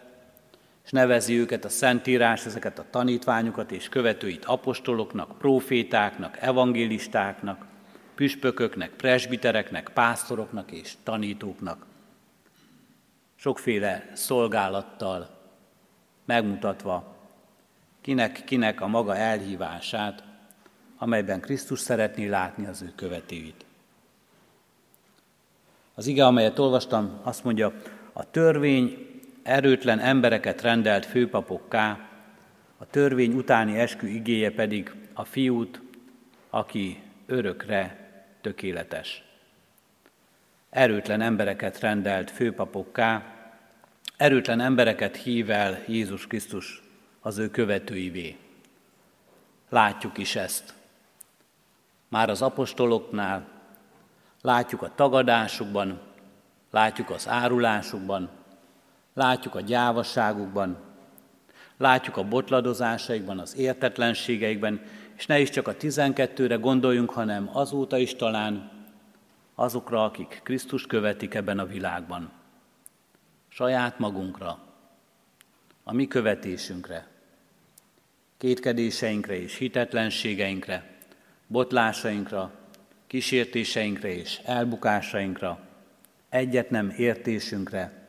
[0.83, 7.65] és nevezi őket a Szentírás, ezeket a tanítványokat és követőit apostoloknak, profétáknak, evangélistáknak,
[8.15, 11.85] püspököknek, presbitereknek, pásztoroknak és tanítóknak.
[13.35, 15.29] Sokféle szolgálattal
[16.25, 17.15] megmutatva
[18.01, 20.23] kinek-kinek a maga elhívását,
[20.97, 23.65] amelyben Krisztus szeretné látni az ő követőit.
[25.95, 27.73] Az ige, amelyet olvastam, azt mondja,
[28.13, 29.12] a törvény
[29.43, 32.07] erőtlen embereket rendelt főpapokká,
[32.77, 35.81] a törvény utáni eskü igéje pedig a fiút,
[36.49, 38.09] aki örökre
[38.41, 39.23] tökéletes.
[40.69, 43.23] Erőtlen embereket rendelt főpapokká,
[44.17, 46.81] erőtlen embereket hív el Jézus Krisztus
[47.21, 48.37] az ő követőivé.
[49.69, 50.73] Látjuk is ezt.
[52.07, 53.47] Már az apostoloknál,
[54.41, 56.01] látjuk a tagadásukban,
[56.71, 58.29] látjuk az árulásukban,
[59.13, 60.77] látjuk a gyávasságukban,
[61.77, 64.81] látjuk a botladozásaikban, az értetlenségeikben,
[65.15, 68.71] és ne is csak a tizenkettőre gondoljunk, hanem azóta is talán
[69.55, 72.31] azokra, akik Krisztus követik ebben a világban.
[73.47, 74.59] Saját magunkra,
[75.83, 77.07] a mi követésünkre,
[78.37, 80.97] kétkedéseinkre és hitetlenségeinkre,
[81.47, 82.51] botlásainkra,
[83.07, 85.59] kísértéseinkre és elbukásainkra,
[86.29, 88.02] egyet nem értésünkre,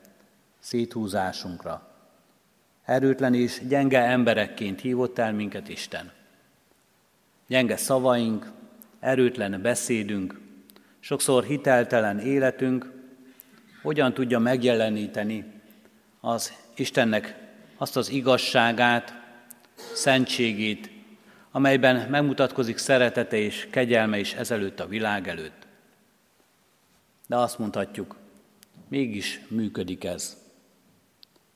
[0.64, 1.88] széthúzásunkra.
[2.84, 6.12] Erőtlen és gyenge emberekként hívott el minket Isten.
[7.46, 8.52] Gyenge szavaink,
[9.00, 10.40] erőtlen beszédünk,
[11.00, 12.92] sokszor hiteltelen életünk
[13.82, 15.44] hogyan tudja megjeleníteni
[16.20, 17.36] az Istennek
[17.76, 19.14] azt az igazságát,
[19.94, 20.90] szentségét,
[21.50, 25.66] amelyben megmutatkozik szeretete és kegyelme is ezelőtt a világ előtt.
[27.26, 28.16] De azt mondhatjuk,
[28.88, 30.43] mégis működik ez,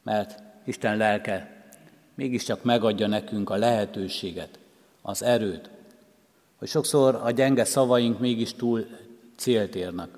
[0.09, 1.64] mert Isten lelke
[2.14, 4.59] mégiscsak megadja nekünk a lehetőséget,
[5.03, 5.71] az erőt,
[6.57, 8.87] hogy sokszor a gyenge szavaink mégis túl
[9.37, 10.09] célt érnek,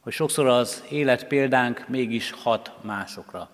[0.00, 3.50] hogy sokszor az élet példánk mégis hat másokra,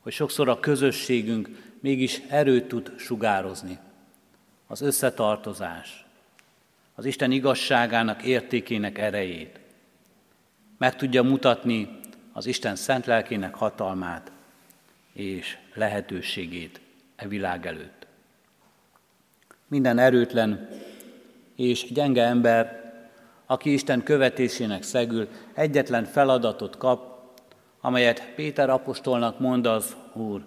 [0.00, 1.48] hogy sokszor a közösségünk
[1.80, 3.78] mégis erőt tud sugározni,
[4.66, 6.06] az összetartozás,
[6.94, 9.60] az Isten igazságának értékének erejét,
[10.78, 12.00] meg tudja mutatni
[12.32, 14.32] az Isten szent lelkének hatalmát
[15.12, 16.80] és lehetőségét
[17.16, 18.06] e világ előtt.
[19.68, 20.68] Minden erőtlen
[21.56, 22.92] és gyenge ember,
[23.46, 27.20] aki Isten követésének szegül, egyetlen feladatot kap,
[27.80, 30.44] amelyet Péter apostolnak mond az Úr,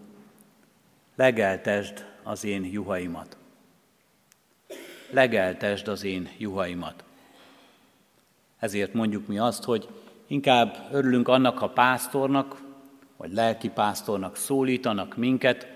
[1.15, 3.38] legeltesd az én juhaimat.
[5.10, 7.04] Legeltesd az én juhaimat.
[8.60, 9.88] Ezért mondjuk mi azt, hogy
[10.28, 12.62] inkább örülünk annak, ha pásztornak,
[13.24, 15.68] vagy lelki pásztornak szólítanak minket,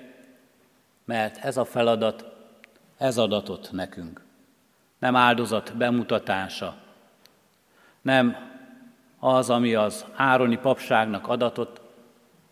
[1.06, 2.26] mert ez a feladat,
[2.98, 4.22] ez adatot nekünk.
[5.00, 6.78] Nem áldozat bemutatása,
[8.02, 8.36] nem
[9.20, 11.82] az, ami az Ároni papságnak adatott,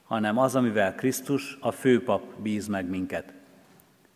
[0.06, 3.34] hanem az, amivel Krisztus, a főpap bíz meg minket.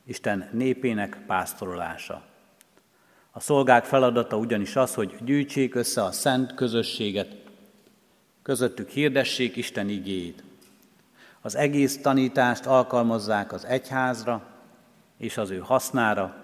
[0.05, 2.23] Isten népének pásztorolása.
[3.31, 7.35] A szolgák feladata ugyanis az, hogy gyűjtsék össze a szent közösséget,
[8.41, 10.47] közöttük hirdessék Isten igéjét.
[11.41, 14.41] Az egész tanítást alkalmazzák az egyházra
[15.17, 16.35] és az ő hasznára,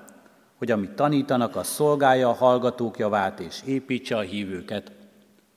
[0.57, 4.91] hogy amit tanítanak, az szolgálja a hallgatók javát és építse a hívőket,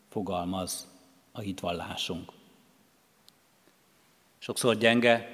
[0.09, 0.87] fogalmaz
[1.33, 2.33] a hitvallásunk.
[4.38, 5.28] Sokszor gyenge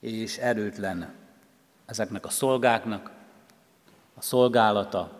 [0.00, 1.14] és erőtlen
[1.86, 3.10] ezeknek a szolgáknak
[4.14, 5.10] a szolgálata,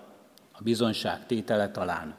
[0.53, 2.15] a bizonyság tétele talán.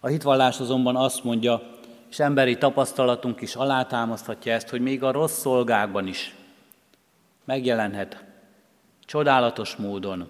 [0.00, 1.79] A hitvallás azonban azt mondja,
[2.10, 6.34] és emberi tapasztalatunk is alátámaszthatja ezt, hogy még a rossz szolgákban is
[7.44, 8.24] megjelenhet
[9.04, 10.28] csodálatos módon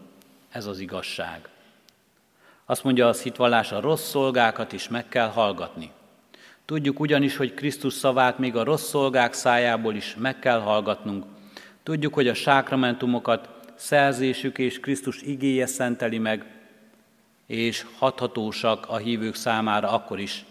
[0.50, 1.48] ez az igazság.
[2.64, 5.90] Azt mondja az hitvallás, a rossz szolgákat is meg kell hallgatni.
[6.64, 11.24] Tudjuk ugyanis, hogy Krisztus szavát még a rossz szolgák szájából is meg kell hallgatnunk.
[11.82, 16.44] Tudjuk, hogy a sákramentumokat szerzésük és Krisztus igéje szenteli meg,
[17.46, 20.44] és hathatósak a hívők számára akkor is,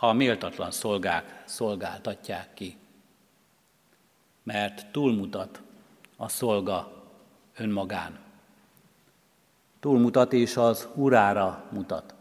[0.00, 2.76] ha a méltatlan szolgák szolgáltatják ki.
[4.42, 5.60] mert túlmutat
[6.16, 7.04] a szolga
[7.56, 8.18] önmagán.
[9.80, 12.14] Túlmutat és az urára mutat.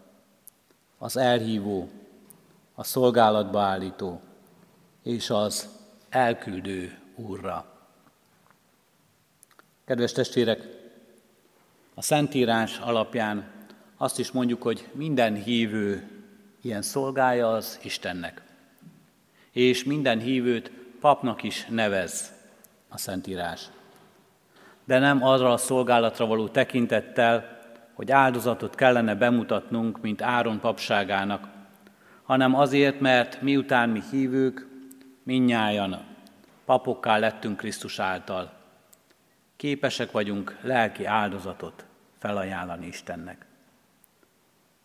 [0.98, 1.90] Az elhívó,
[2.76, 4.22] a szolgálatba állító
[5.04, 5.70] és az
[6.10, 7.66] elküldő úrra.
[9.86, 10.64] Kedves testvérek,
[11.94, 13.52] a Szentírás alapján
[13.98, 16.19] azt is mondjuk, hogy minden hívő
[16.62, 18.42] ilyen szolgája az Istennek.
[19.52, 22.34] És minden hívőt papnak is nevez
[22.90, 23.66] a Szentírás.
[24.84, 27.58] De nem arra a szolgálatra való tekintettel,
[27.94, 31.48] hogy áldozatot kellene bemutatnunk, mint Áron papságának,
[32.24, 34.68] hanem azért, mert miután mi hívők,
[35.24, 36.06] minnyájan
[36.66, 38.52] papokká lettünk Krisztus által.
[39.56, 41.86] Képesek vagyunk lelki áldozatot
[42.18, 43.49] felajánlani Istennek.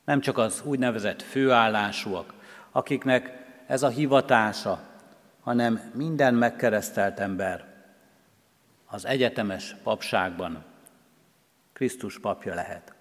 [0.05, 2.32] Nem csak az úgynevezett főállásúak,
[2.72, 4.80] akiknek ez a hivatása,
[5.40, 7.64] hanem minden megkeresztelt ember
[8.86, 10.64] az egyetemes papságban
[11.72, 12.92] Krisztus papja lehet.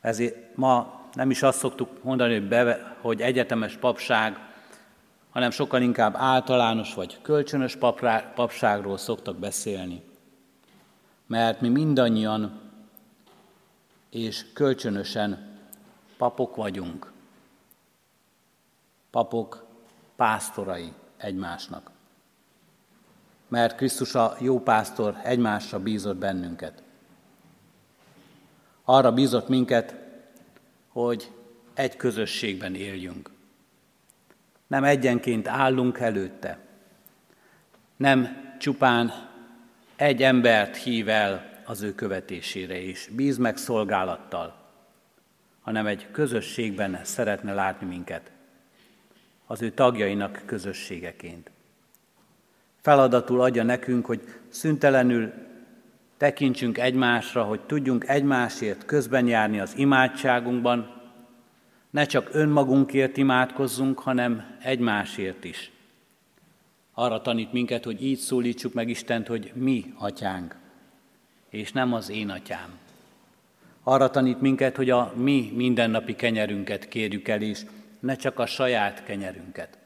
[0.00, 4.38] Ezért ma nem is azt szoktuk mondani, hogy, be, hogy egyetemes papság,
[5.30, 10.02] hanem sokkal inkább általános vagy kölcsönös paprá, papságról szoktak beszélni.
[11.26, 12.60] Mert mi mindannyian
[14.12, 15.58] és kölcsönösen
[16.16, 17.12] papok vagyunk.
[19.10, 19.66] Papok
[20.16, 21.90] pásztorai egymásnak.
[23.48, 26.82] Mert Krisztus a jó pásztor egymásra bízott bennünket.
[28.84, 29.96] Arra bízott minket,
[30.88, 31.32] hogy
[31.74, 33.30] egy közösségben éljünk.
[34.66, 36.58] Nem egyenként állunk előtte.
[37.96, 39.12] Nem csupán
[39.96, 44.54] egy embert hív el az ő követésére is, bíz meg szolgálattal,
[45.60, 48.30] hanem egy közösségben szeretne látni minket,
[49.46, 51.50] az ő tagjainak közösségeként.
[52.80, 55.32] Feladatul adja nekünk, hogy szüntelenül
[56.16, 61.00] tekintsünk egymásra, hogy tudjunk egymásért közben járni az imádságunkban,
[61.90, 65.70] ne csak önmagunkért imádkozzunk, hanem egymásért is.
[66.94, 70.60] Arra tanít minket, hogy így szólítsuk meg Istent, hogy mi atyánk,
[71.52, 72.78] és nem az én atyám.
[73.82, 77.60] Arra tanít minket, hogy a mi mindennapi kenyerünket kérjük el, és
[78.00, 79.78] ne csak a saját kenyerünket.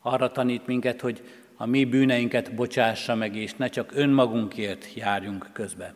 [0.00, 1.22] Arra tanít minket, hogy
[1.56, 5.94] a mi bűneinket bocsássa meg, és ne csak önmagunkért járjunk közbe.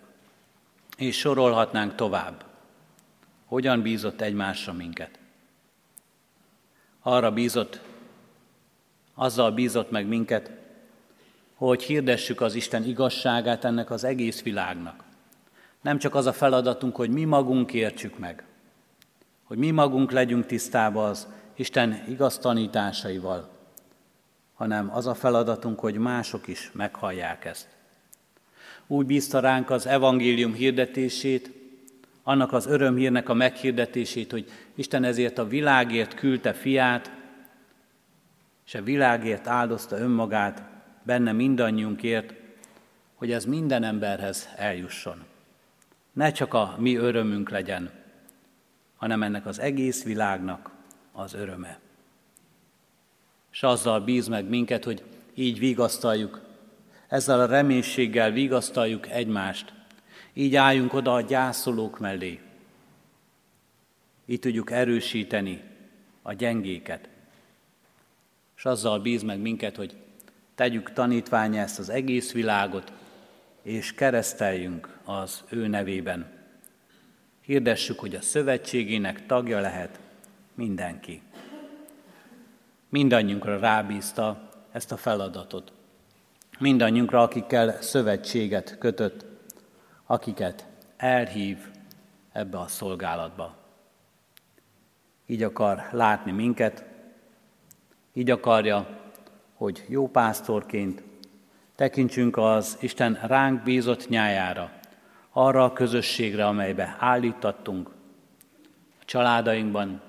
[0.96, 2.44] És sorolhatnánk tovább.
[3.44, 5.18] Hogyan bízott egymásra minket?
[7.00, 7.80] Arra bízott,
[9.14, 10.59] azzal bízott meg minket,
[11.66, 15.04] hogy hirdessük az Isten igazságát ennek az egész világnak.
[15.80, 18.44] Nem csak az a feladatunk, hogy mi magunk értsük meg,
[19.44, 23.48] hogy mi magunk legyünk tisztában az Isten igaz tanításaival,
[24.54, 27.68] hanem az a feladatunk, hogy mások is meghallják ezt.
[28.86, 31.52] Úgy bízta ránk az evangélium hirdetését,
[32.22, 37.10] annak az örömhírnek a meghirdetését, hogy Isten ezért a világért küldte fiát,
[38.66, 40.70] és a világért áldozta önmagát
[41.02, 42.34] benne mindannyiunkért,
[43.14, 45.24] hogy ez minden emberhez eljusson.
[46.12, 47.90] Ne csak a mi örömünk legyen,
[48.96, 50.70] hanem ennek az egész világnak
[51.12, 51.80] az öröme.
[53.52, 55.02] És azzal bíz meg minket, hogy
[55.34, 56.40] így vigasztaljuk,
[57.08, 59.72] ezzel a reménységgel vigasztaljuk egymást,
[60.32, 62.40] így álljunk oda a gyászolók mellé.
[64.26, 65.62] Így tudjuk erősíteni
[66.22, 67.08] a gyengéket.
[68.56, 69.96] És azzal bíz meg minket, hogy
[70.60, 72.92] tegyük tanítványa ezt az egész világot,
[73.62, 76.26] és kereszteljünk az ő nevében.
[77.40, 80.00] Hirdessük, hogy a szövetségének tagja lehet
[80.54, 81.22] mindenki.
[82.88, 85.72] Mindannyiunkra rábízta ezt a feladatot.
[86.58, 89.24] Mindannyiunkra, akikkel szövetséget kötött,
[90.06, 91.58] akiket elhív
[92.32, 93.56] ebbe a szolgálatba.
[95.26, 96.84] Így akar látni minket,
[98.12, 98.99] így akarja,
[99.60, 101.02] hogy jó pásztorként
[101.74, 104.70] tekintsünk az Isten ránk bízott nyájára,
[105.30, 107.90] arra a közösségre, amelybe állítattunk,
[109.00, 110.00] a családainkban,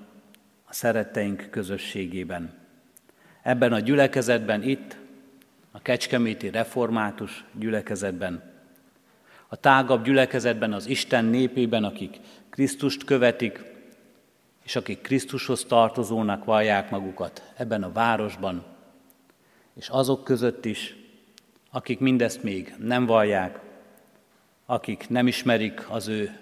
[0.64, 2.54] a szeretteink közösségében.
[3.42, 4.96] Ebben a gyülekezetben itt,
[5.70, 8.42] a Kecskeméti Református gyülekezetben,
[9.48, 13.62] a tágabb gyülekezetben, az Isten népében, akik Krisztust követik,
[14.62, 18.71] és akik Krisztushoz tartozónak vallják magukat ebben a városban,
[19.74, 20.96] és azok között is,
[21.70, 23.60] akik mindezt még nem vallják,
[24.66, 26.38] akik nem ismerik az ő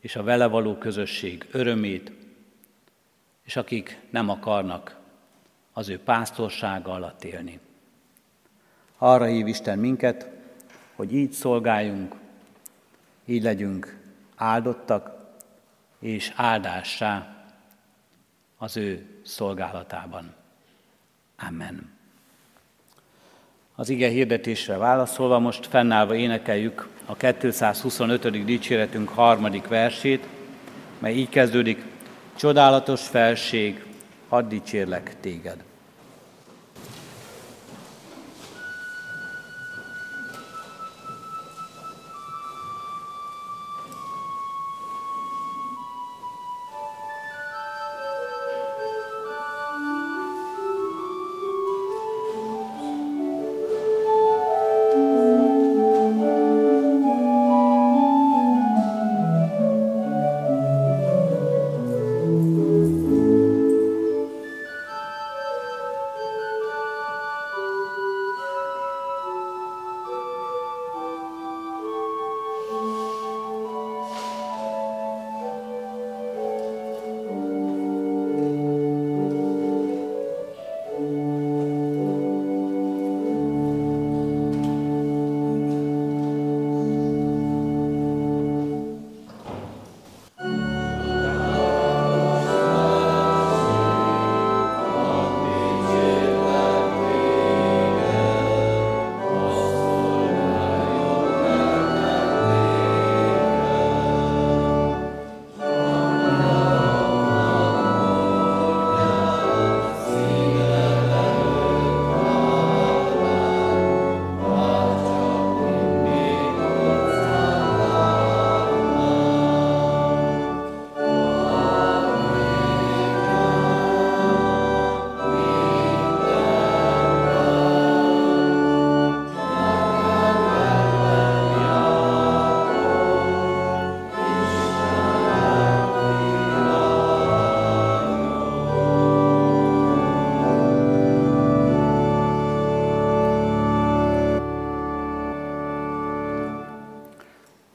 [0.00, 2.12] és a vele való közösség örömét,
[3.42, 4.96] és akik nem akarnak
[5.72, 7.60] az ő pásztorsága alatt élni.
[8.98, 10.30] Arra hív Isten minket,
[10.94, 12.14] hogy így szolgáljunk,
[13.24, 13.98] így legyünk
[14.36, 15.14] áldottak
[15.98, 17.44] és áldássá
[18.56, 20.34] az ő szolgálatában.
[21.38, 21.93] Amen.
[23.76, 28.44] Az ige hirdetésre válaszolva most fennállva énekeljük a 225.
[28.44, 30.26] dicséretünk harmadik versét,
[30.98, 31.82] mely így kezdődik,
[32.36, 33.84] Csodálatos felség,
[34.28, 35.56] hadd dicsérlek téged.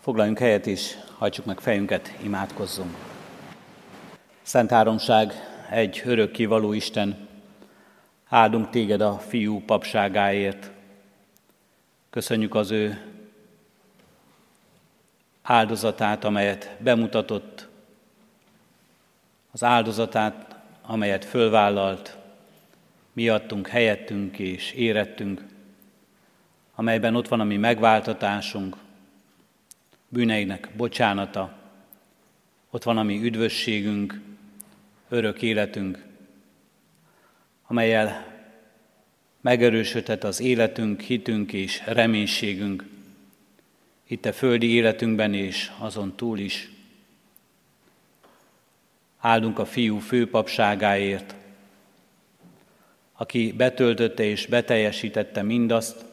[0.10, 2.96] Foglaljunk helyet és hajtsuk meg fejünket, imádkozzunk.
[4.42, 5.34] Szent Háromság,
[5.70, 7.28] egy örök való Isten,
[8.30, 10.72] áldunk téged a fiú papságáért.
[12.10, 13.02] Köszönjük az ő
[15.42, 17.68] áldozatát, amelyet bemutatott,
[19.52, 22.18] az áldozatát, amelyet fölvállalt,
[23.14, 25.44] miattunk, helyettünk és érettünk,
[26.76, 28.76] amelyben ott van a mi megváltatásunk,
[30.10, 31.58] bűneinek bocsánata,
[32.70, 34.20] ott van a mi üdvösségünk,
[35.10, 36.06] örök életünk,
[37.68, 38.38] amelyel
[39.42, 42.86] megerősödhet az életünk, hitünk és reménységünk,
[44.08, 46.72] itt a földi életünkben és azon túl is.
[49.20, 51.36] Áldunk a fiú főpapságáért,
[53.14, 56.06] aki betöltötte és beteljesítette mindazt,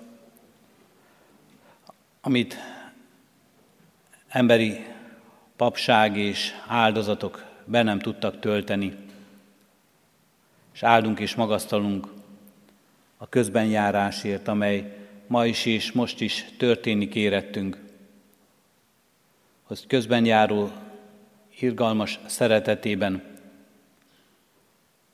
[2.20, 2.56] amit
[4.36, 4.84] emberi
[5.56, 8.96] papság és áldozatok be nem tudtak tölteni.
[10.72, 12.08] És áldunk és magasztalunk
[13.16, 17.78] a közbenjárásért, amely ma is és most is történik érettünk.
[19.62, 20.70] Hogy közbenjáró
[21.58, 23.22] irgalmas szeretetében,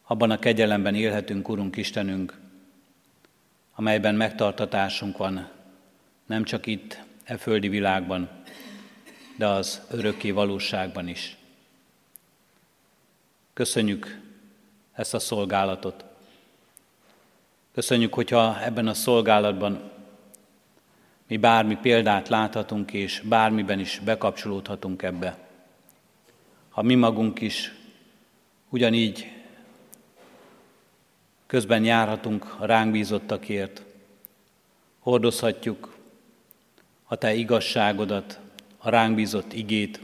[0.03, 2.39] abban a kegyelemben élhetünk, Urunk Istenünk,
[3.75, 5.49] amelyben megtartatásunk van,
[6.27, 8.42] nem csak itt, e földi világban,
[9.37, 11.37] de az örökké valóságban is.
[13.53, 14.21] Köszönjük
[14.93, 16.05] ezt a szolgálatot.
[17.75, 19.91] Köszönjük, hogyha ebben a szolgálatban
[21.27, 25.39] mi bármi példát láthatunk, és bármiben is bekapcsolódhatunk ebbe.
[26.71, 27.73] Ha mi magunk is
[28.69, 29.33] ugyanígy
[31.47, 33.83] közben járhatunk a ránk bízottakért,
[34.99, 35.97] hordozhatjuk
[37.05, 38.41] a Te igazságodat,
[38.85, 40.01] a ránk bízott igét,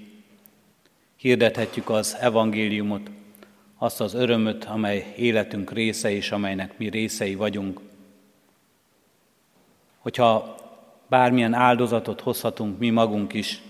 [1.16, 3.11] hirdethetjük az evangéliumot,
[3.79, 7.81] azt az örömöt, amely életünk része és amelynek mi részei vagyunk.
[9.99, 10.57] Hogyha
[11.09, 13.62] bármilyen áldozatot hozhatunk mi magunk is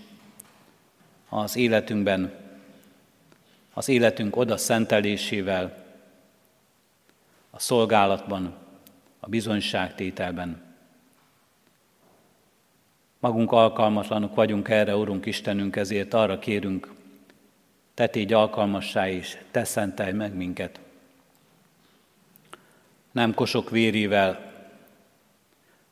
[1.29, 2.33] az életünkben,
[3.73, 5.85] az életünk oda szentelésével,
[7.49, 8.53] a szolgálatban,
[9.19, 10.68] a bizonyságtételben.
[13.19, 16.93] Magunk alkalmatlanok vagyunk erre, Urunk Istenünk, ezért arra kérünk,
[17.93, 20.79] te tégy alkalmassá is, te szentelj meg minket.
[23.11, 24.53] Nem kosok vérével,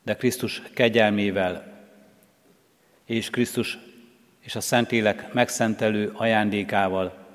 [0.02, 1.86] de Krisztus kegyelmével
[3.04, 3.78] és Krisztus
[4.40, 7.26] és a Szentlélek megszentelő ajándékával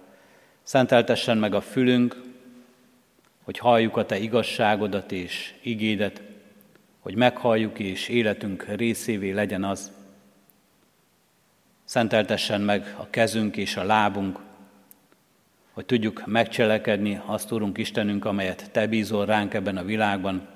[0.63, 2.21] szenteltessen meg a fülünk,
[3.43, 6.21] hogy halljuk a Te igazságodat és igédet,
[7.03, 9.91] hogy meghalljuk és életünk részévé legyen az.
[11.83, 14.39] Szenteltessen meg a kezünk és a lábunk,
[15.71, 20.47] hogy tudjuk megcselekedni azt, Urunk Istenünk, amelyet Te bízol ránk ebben a világban,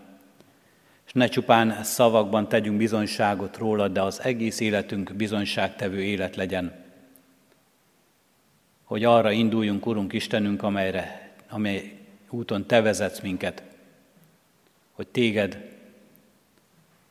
[1.06, 6.86] és ne csupán szavakban tegyünk bizonyságot róla, de az egész életünk bizonyságtevő élet legyen.
[8.84, 11.98] Hogy arra induljunk, Urunk Istenünk, amelyre, amely
[12.30, 13.64] úton Te vezetsz minket,
[14.92, 15.67] hogy Téged,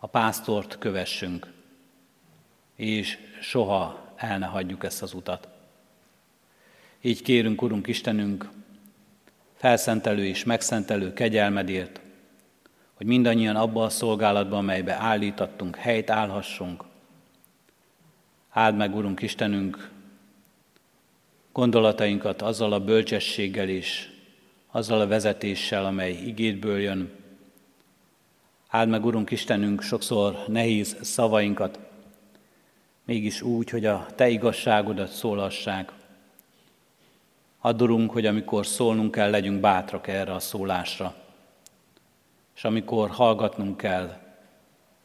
[0.07, 1.53] a pásztort kövessünk,
[2.77, 5.49] és soha el ne hagyjuk ezt az utat.
[7.01, 8.51] Így kérünk, Urunk Istenünk,
[9.55, 12.01] felszentelő és megszentelő kegyelmedért,
[12.95, 16.85] hogy mindannyian abba a szolgálatban, amelybe állítattunk, helyt állhassunk.
[18.51, 19.91] Áld meg, Urunk Istenünk,
[21.53, 24.09] gondolatainkat azzal a bölcsességgel és
[24.71, 27.25] azzal a vezetéssel, amely igétből jön.
[28.77, 31.79] Áld meg, Urunk Istenünk, sokszor nehéz szavainkat,
[33.05, 35.93] mégis úgy, hogy a Te igazságodat szólassák.
[37.61, 41.15] Add, hogy amikor szólnunk kell, legyünk bátrak erre a szólásra.
[42.57, 44.19] És amikor hallgatnunk kell,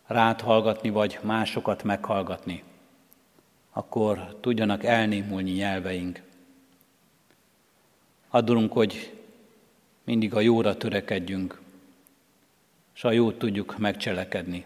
[0.05, 2.63] rád hallgatni, vagy másokat meghallgatni,
[3.73, 6.21] akkor tudjanak elnémulni nyelveink.
[8.29, 9.17] Add, hogy
[10.03, 11.61] mindig a jóra törekedjünk,
[12.95, 14.65] és a jót tudjuk megcselekedni.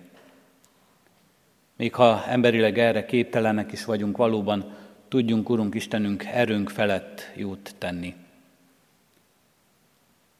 [1.76, 4.74] Még ha emberileg erre képtelenek is vagyunk, valóban
[5.08, 8.16] tudjunk, Urunk Istenünk, erőnk felett jót tenni.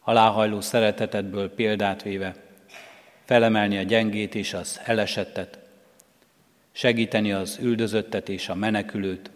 [0.00, 2.34] Aláhajló szeretetedből példát véve,
[3.24, 5.58] felemelni a gyengét és az elesettet,
[6.72, 9.30] segíteni az üldözöttet és a menekülőt,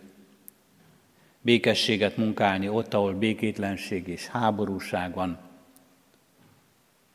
[1.41, 5.50] békességet munkálni ott, ahol békétlenség és háborúság van.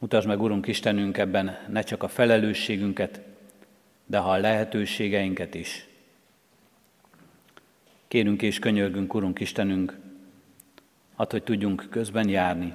[0.06, 3.22] Mutasd meg, Urunk Istenünk, ebben ne csak a felelősségünket,
[4.06, 5.88] de ha a lehetőségeinket is.
[8.08, 9.98] Kérünk és könyörgünk, Urunk Istenünk,
[11.16, 12.74] add, hogy tudjunk közben járni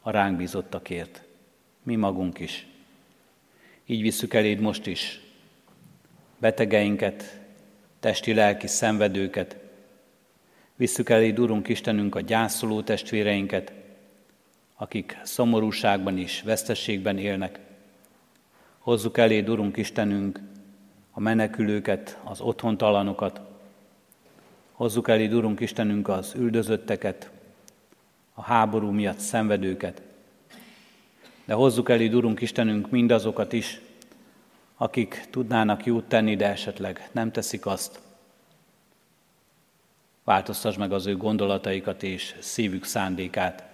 [0.00, 1.22] a ránk bízottakért,
[1.82, 2.66] mi magunk is.
[3.86, 5.20] Így visszük eléd most is
[6.38, 7.40] betegeinket,
[8.00, 9.56] testi-lelki szenvedőket,
[10.76, 13.72] visszük eléd, Urunk Istenünk, a gyászoló testvéreinket,
[14.80, 17.58] akik szomorúságban is, vesztességben élnek.
[18.78, 20.40] Hozzuk eléd, Urunk Istenünk,
[21.10, 23.40] a menekülőket, az otthontalanokat,
[24.72, 27.30] Hozzuk el, Urunk Istenünk, az üldözötteket,
[28.34, 30.02] a háború miatt szenvedőket,
[31.44, 33.80] de hozzuk el, Urunk Istenünk, mindazokat is,
[34.76, 38.00] akik tudnának jót tenni, de esetleg nem teszik azt.
[40.24, 43.64] Változtass meg az ő gondolataikat és szívük szándékát,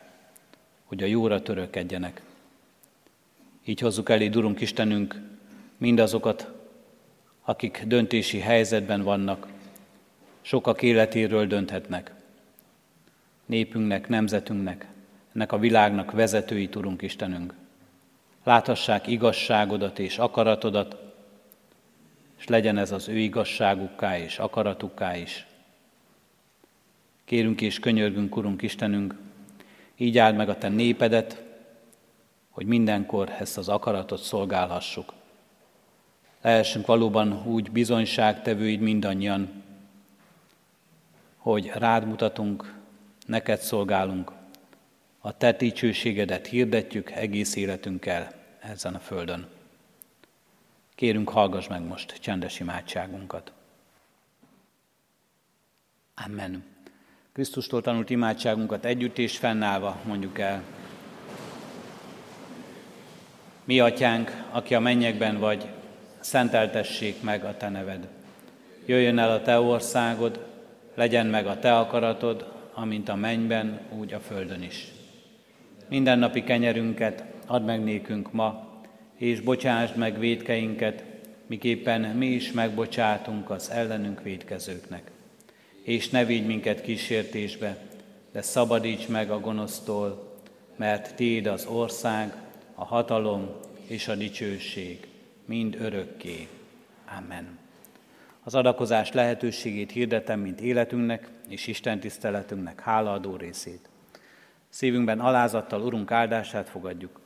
[0.85, 2.23] hogy a jóra törökedjenek.
[3.65, 5.21] Így hozzuk el, Urunk Istenünk,
[5.77, 6.53] mindazokat,
[7.43, 9.47] akik döntési helyzetben vannak,
[10.41, 12.13] sokak életéről dönthetnek.
[13.47, 14.87] Népünknek, nemzetünknek,
[15.35, 17.55] ennek a világnak vezetői tudunk Istenünk.
[18.45, 20.97] Láthassák igazságodat és akaratodat,
[22.39, 25.47] és legyen ez az ő igazságukká és akaratukká is.
[27.25, 29.15] Kérünk és könyörgünk, Urunk Istenünk,
[29.97, 31.43] így áld meg a Te népedet,
[32.51, 35.13] hogy mindenkor ezt az akaratot szolgálhassuk.
[36.41, 39.63] Lehessünk valóban úgy bizonyságtevőid mindannyian,
[41.37, 42.75] hogy rád mutatunk,
[43.27, 44.33] neked szolgálunk,
[45.21, 49.49] a te dicsőségedet hirdetjük egész életünkkel ezen a földön.
[50.95, 53.53] Kérünk, hallgass meg most csendes imádságunkat.
[56.15, 56.74] Amen.
[57.35, 60.63] Krisztustól tanult imádságunkat együtt és fennállva mondjuk el.
[63.65, 65.67] Mi atyánk, aki a mennyekben vagy,
[66.21, 68.09] szenteltessék meg a te neved.
[68.87, 70.47] Jöjjön el a te országod,
[70.95, 74.89] legyen meg a te akaratod, amint a mennyben, úgy a földön is.
[75.89, 78.67] Minden napi kenyerünket add meg nékünk ma,
[79.17, 81.05] és bocsásd meg védkeinket,
[81.47, 85.14] miképpen mi is megbocsátunk az ellenünk védkezőknek.
[85.85, 87.77] És ne vigy minket kísértésbe,
[88.33, 90.39] de szabadíts meg a gonosztól,
[90.77, 92.35] mert Téd az ország,
[92.75, 93.51] a hatalom
[93.87, 95.07] és a dicsőség,
[95.45, 96.49] mind örökké.
[97.19, 97.59] Amen.
[98.45, 103.89] Az adakozás lehetőségét hirdetem, mint életünknek és Isten tiszteletünknek hálaadó részét.
[104.69, 107.21] Szívünkben alázattal Urunk áldását fogadjuk.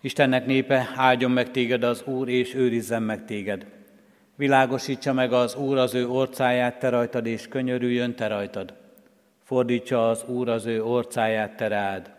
[0.00, 3.66] Istennek népe, áldjon meg téged az Úr, és őrizzen meg téged.
[4.38, 8.74] Világosítsa meg az Úr az ő orcáját te rajtad, és könyörüljön te rajtad.
[9.44, 12.10] Fordítsa az Úr az ő orcáját te rád,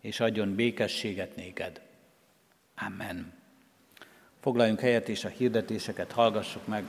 [0.00, 1.80] és adjon békességet néked.
[2.86, 3.32] Amen.
[4.40, 6.84] Foglaljunk helyet, és a hirdetéseket hallgassuk meg.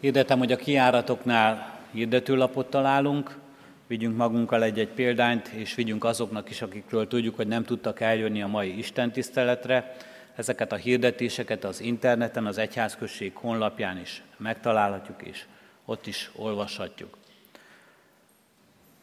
[0.00, 3.38] Hirdetem, hogy a kiáratoknál hirdetőlapot találunk,
[3.86, 8.46] vigyünk magunkkal egy-egy példányt, és vigyünk azoknak is, akikről tudjuk, hogy nem tudtak eljönni a
[8.46, 9.96] mai istentiszteletre.
[10.34, 15.44] Ezeket a hirdetéseket az interneten, az Egyházközség honlapján is megtalálhatjuk, és
[15.84, 17.16] ott is olvashatjuk.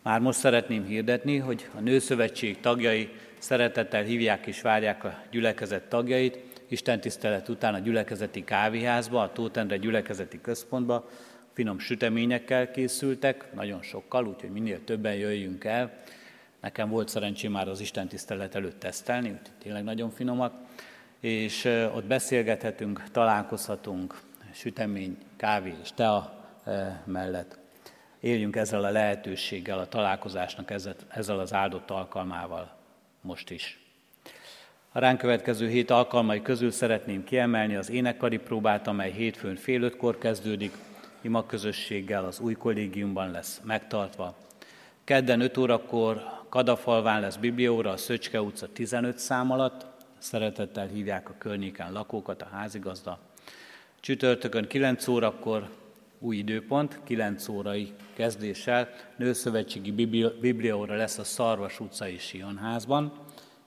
[0.01, 6.37] Már most szeretném hirdetni, hogy a Nőszövetség tagjai szeretettel hívják és várják a gyülekezet tagjait,
[6.67, 11.09] Isten tisztelet után a gyülekezeti kávéházba, a Tótendre gyülekezeti központba,
[11.53, 15.93] finom süteményekkel készültek, nagyon sokkal, úgyhogy minél többen jöjjünk el.
[16.61, 20.53] Nekem volt szerencsém már az Isten tisztelet előtt tesztelni, úgyhogy tényleg nagyon finomak,
[21.21, 24.19] és ott beszélgethetünk, találkozhatunk,
[24.53, 26.33] sütemény, kávé és tea
[27.03, 27.57] mellett.
[28.19, 30.71] Éljünk ezzel a lehetőséggel, a találkozásnak
[31.07, 32.75] ezzel az áldott alkalmával
[33.21, 33.79] most is.
[34.91, 40.17] A ránk következő hét alkalmai közül szeretném kiemelni az énekkari próbát, amely hétfőn fél ötkor
[40.17, 40.73] kezdődik,
[41.21, 44.35] ima közösséggel az új kollégiumban lesz megtartva.
[45.03, 49.85] Kedden 5 órakor Kadafalván lesz biblióra a Szöcske utca 15 szám alatt,
[50.21, 53.19] szeretettel hívják a környéken lakókat, a házigazda.
[53.99, 55.69] Csütörtökön 9 órakor
[56.19, 59.91] új időpont, 9 órai kezdéssel Nőszövetségi
[60.41, 63.13] Biblióra lesz a Szarvas utcai Sionházban.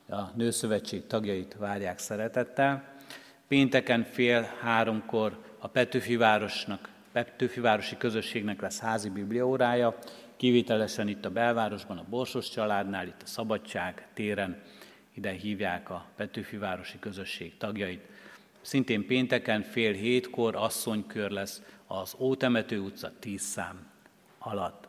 [0.09, 2.83] A Nőszövetség tagjait várják szeretettel.
[3.47, 9.97] Pénteken fél háromkor a Petőfi Városnak, Petőfi Városi Közösségnek lesz házi bibliórája,
[10.37, 14.61] kivételesen itt a belvárosban, a Borsos családnál, itt a Szabadság téren,
[15.15, 18.05] ide hívják a Petőfi Városi Közösség tagjait.
[18.61, 23.87] Szintén pénteken fél hétkor asszonykör lesz az Ótemető utca 10 szám
[24.37, 24.87] alatt.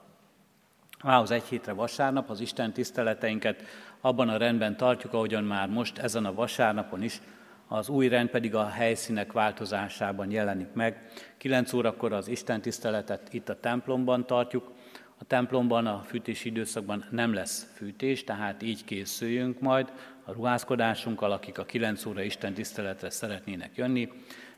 [1.05, 3.63] Mához egy hétre vasárnap az Isten tiszteleteinket
[4.01, 7.21] abban a rendben tartjuk, ahogyan már most ezen a vasárnapon is,
[7.69, 11.11] az új rend pedig a helyszínek változásában jelenik meg.
[11.37, 14.73] 9 órakor az Isten tiszteletet itt a templomban tartjuk,
[15.19, 19.93] a templomban a fűtési időszakban nem lesz fűtés, tehát így készüljünk majd
[20.29, 24.13] a ruházkodásunkkal, akik a 9 óra Isten tiszteletre szeretnének jönni.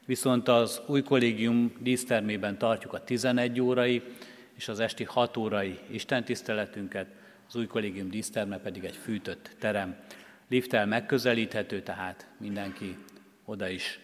[0.06, 4.02] Viszont az új kollégium dísztermében tartjuk a 11 órai
[4.54, 7.06] és az esti 6 órai Isten tiszteletünket,
[7.48, 9.96] az új kollégium díszterme pedig egy fűtött terem.
[10.48, 12.96] Lifttel megközelíthető, tehát mindenki
[13.44, 14.00] oda is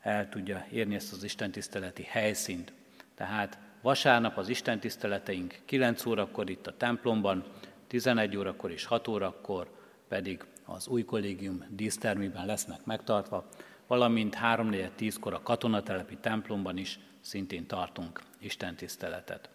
[0.00, 2.72] el tudja érni ezt az Isten tiszteleti helyszínt.
[3.14, 7.44] Tehát vasárnap az Isten tiszteleteink 9 órakor itt a templomban,
[7.86, 9.70] 11 órakor és 6 órakor
[10.08, 13.48] pedig az új kollégium dísztermében lesznek megtartva,
[13.86, 19.50] valamint 3-4-10-kor a katonatelepi templomban is szintén tartunk Isten tiszteletet.